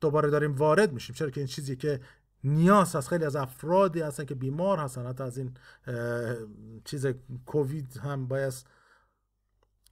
[0.00, 1.14] دوباره داریم وارد میشیم.
[1.14, 2.00] چرا که این چیزی که
[2.44, 3.08] نیاز هست.
[3.08, 5.06] خیلی از افرادی هستن که بیمار هستن.
[5.06, 5.56] حتی از این
[6.84, 7.06] چیز
[7.46, 8.54] کووید هم باید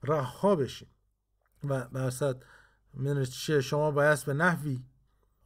[0.03, 0.87] رها بشیم.
[1.63, 2.43] و برصد
[3.31, 4.83] چه شما باید به نحوی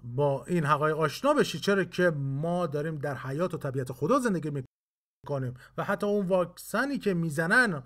[0.03, 4.49] با این حقایق آشنا بشید چرا که ما داریم در حیات و طبیعت خدا زندگی
[4.49, 4.75] می‌کنیم.
[5.78, 7.84] و حتی اون واکسنی که می‌زنن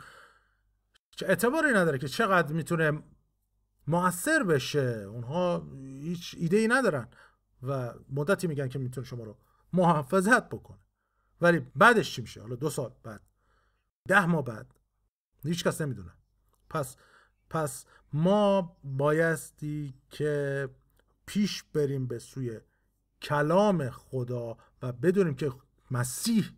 [1.22, 3.04] اعتباری نداره که چقدر می‌تونه
[3.88, 5.08] موثر بشه.
[5.10, 7.08] اونها هیچ ایده ای ندارن
[7.64, 9.38] و مدتی میگن که می‌تونه شما رو
[9.74, 10.80] محافظت بکنه.
[11.42, 13.22] ولی بعدش چی میشه؟ حالا دو سال بعد
[14.08, 14.76] ده ماه بعد
[15.44, 16.14] هیچ کس نمی‌دونه.
[16.70, 16.96] پس
[17.50, 20.70] پس ما بایستی که
[21.26, 22.60] پیش بریم به سوی
[23.22, 25.52] کلام خدا و بدونیم که
[25.92, 26.52] مسیح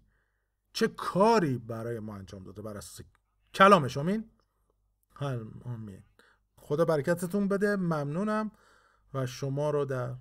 [0.74, 3.06] چه کاری برای ما انجام داده بر اساس
[3.54, 4.30] کلامش؟ آمین؟
[5.66, 6.04] آمین.
[6.56, 7.76] خدا برکتتون بده.
[7.76, 8.52] ممنونم.
[9.14, 10.16] و شما رو در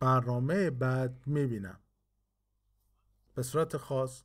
[0.00, 1.80] برنامه بعد می‌بینم.
[3.34, 4.24] به صورت خاص.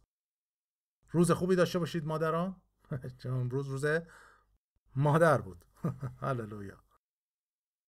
[1.11, 2.61] روز خوبی داشته باشید مادران.
[3.23, 3.85] چون روز روز
[4.95, 5.65] مادر بود.
[6.21, 6.86] هللویا.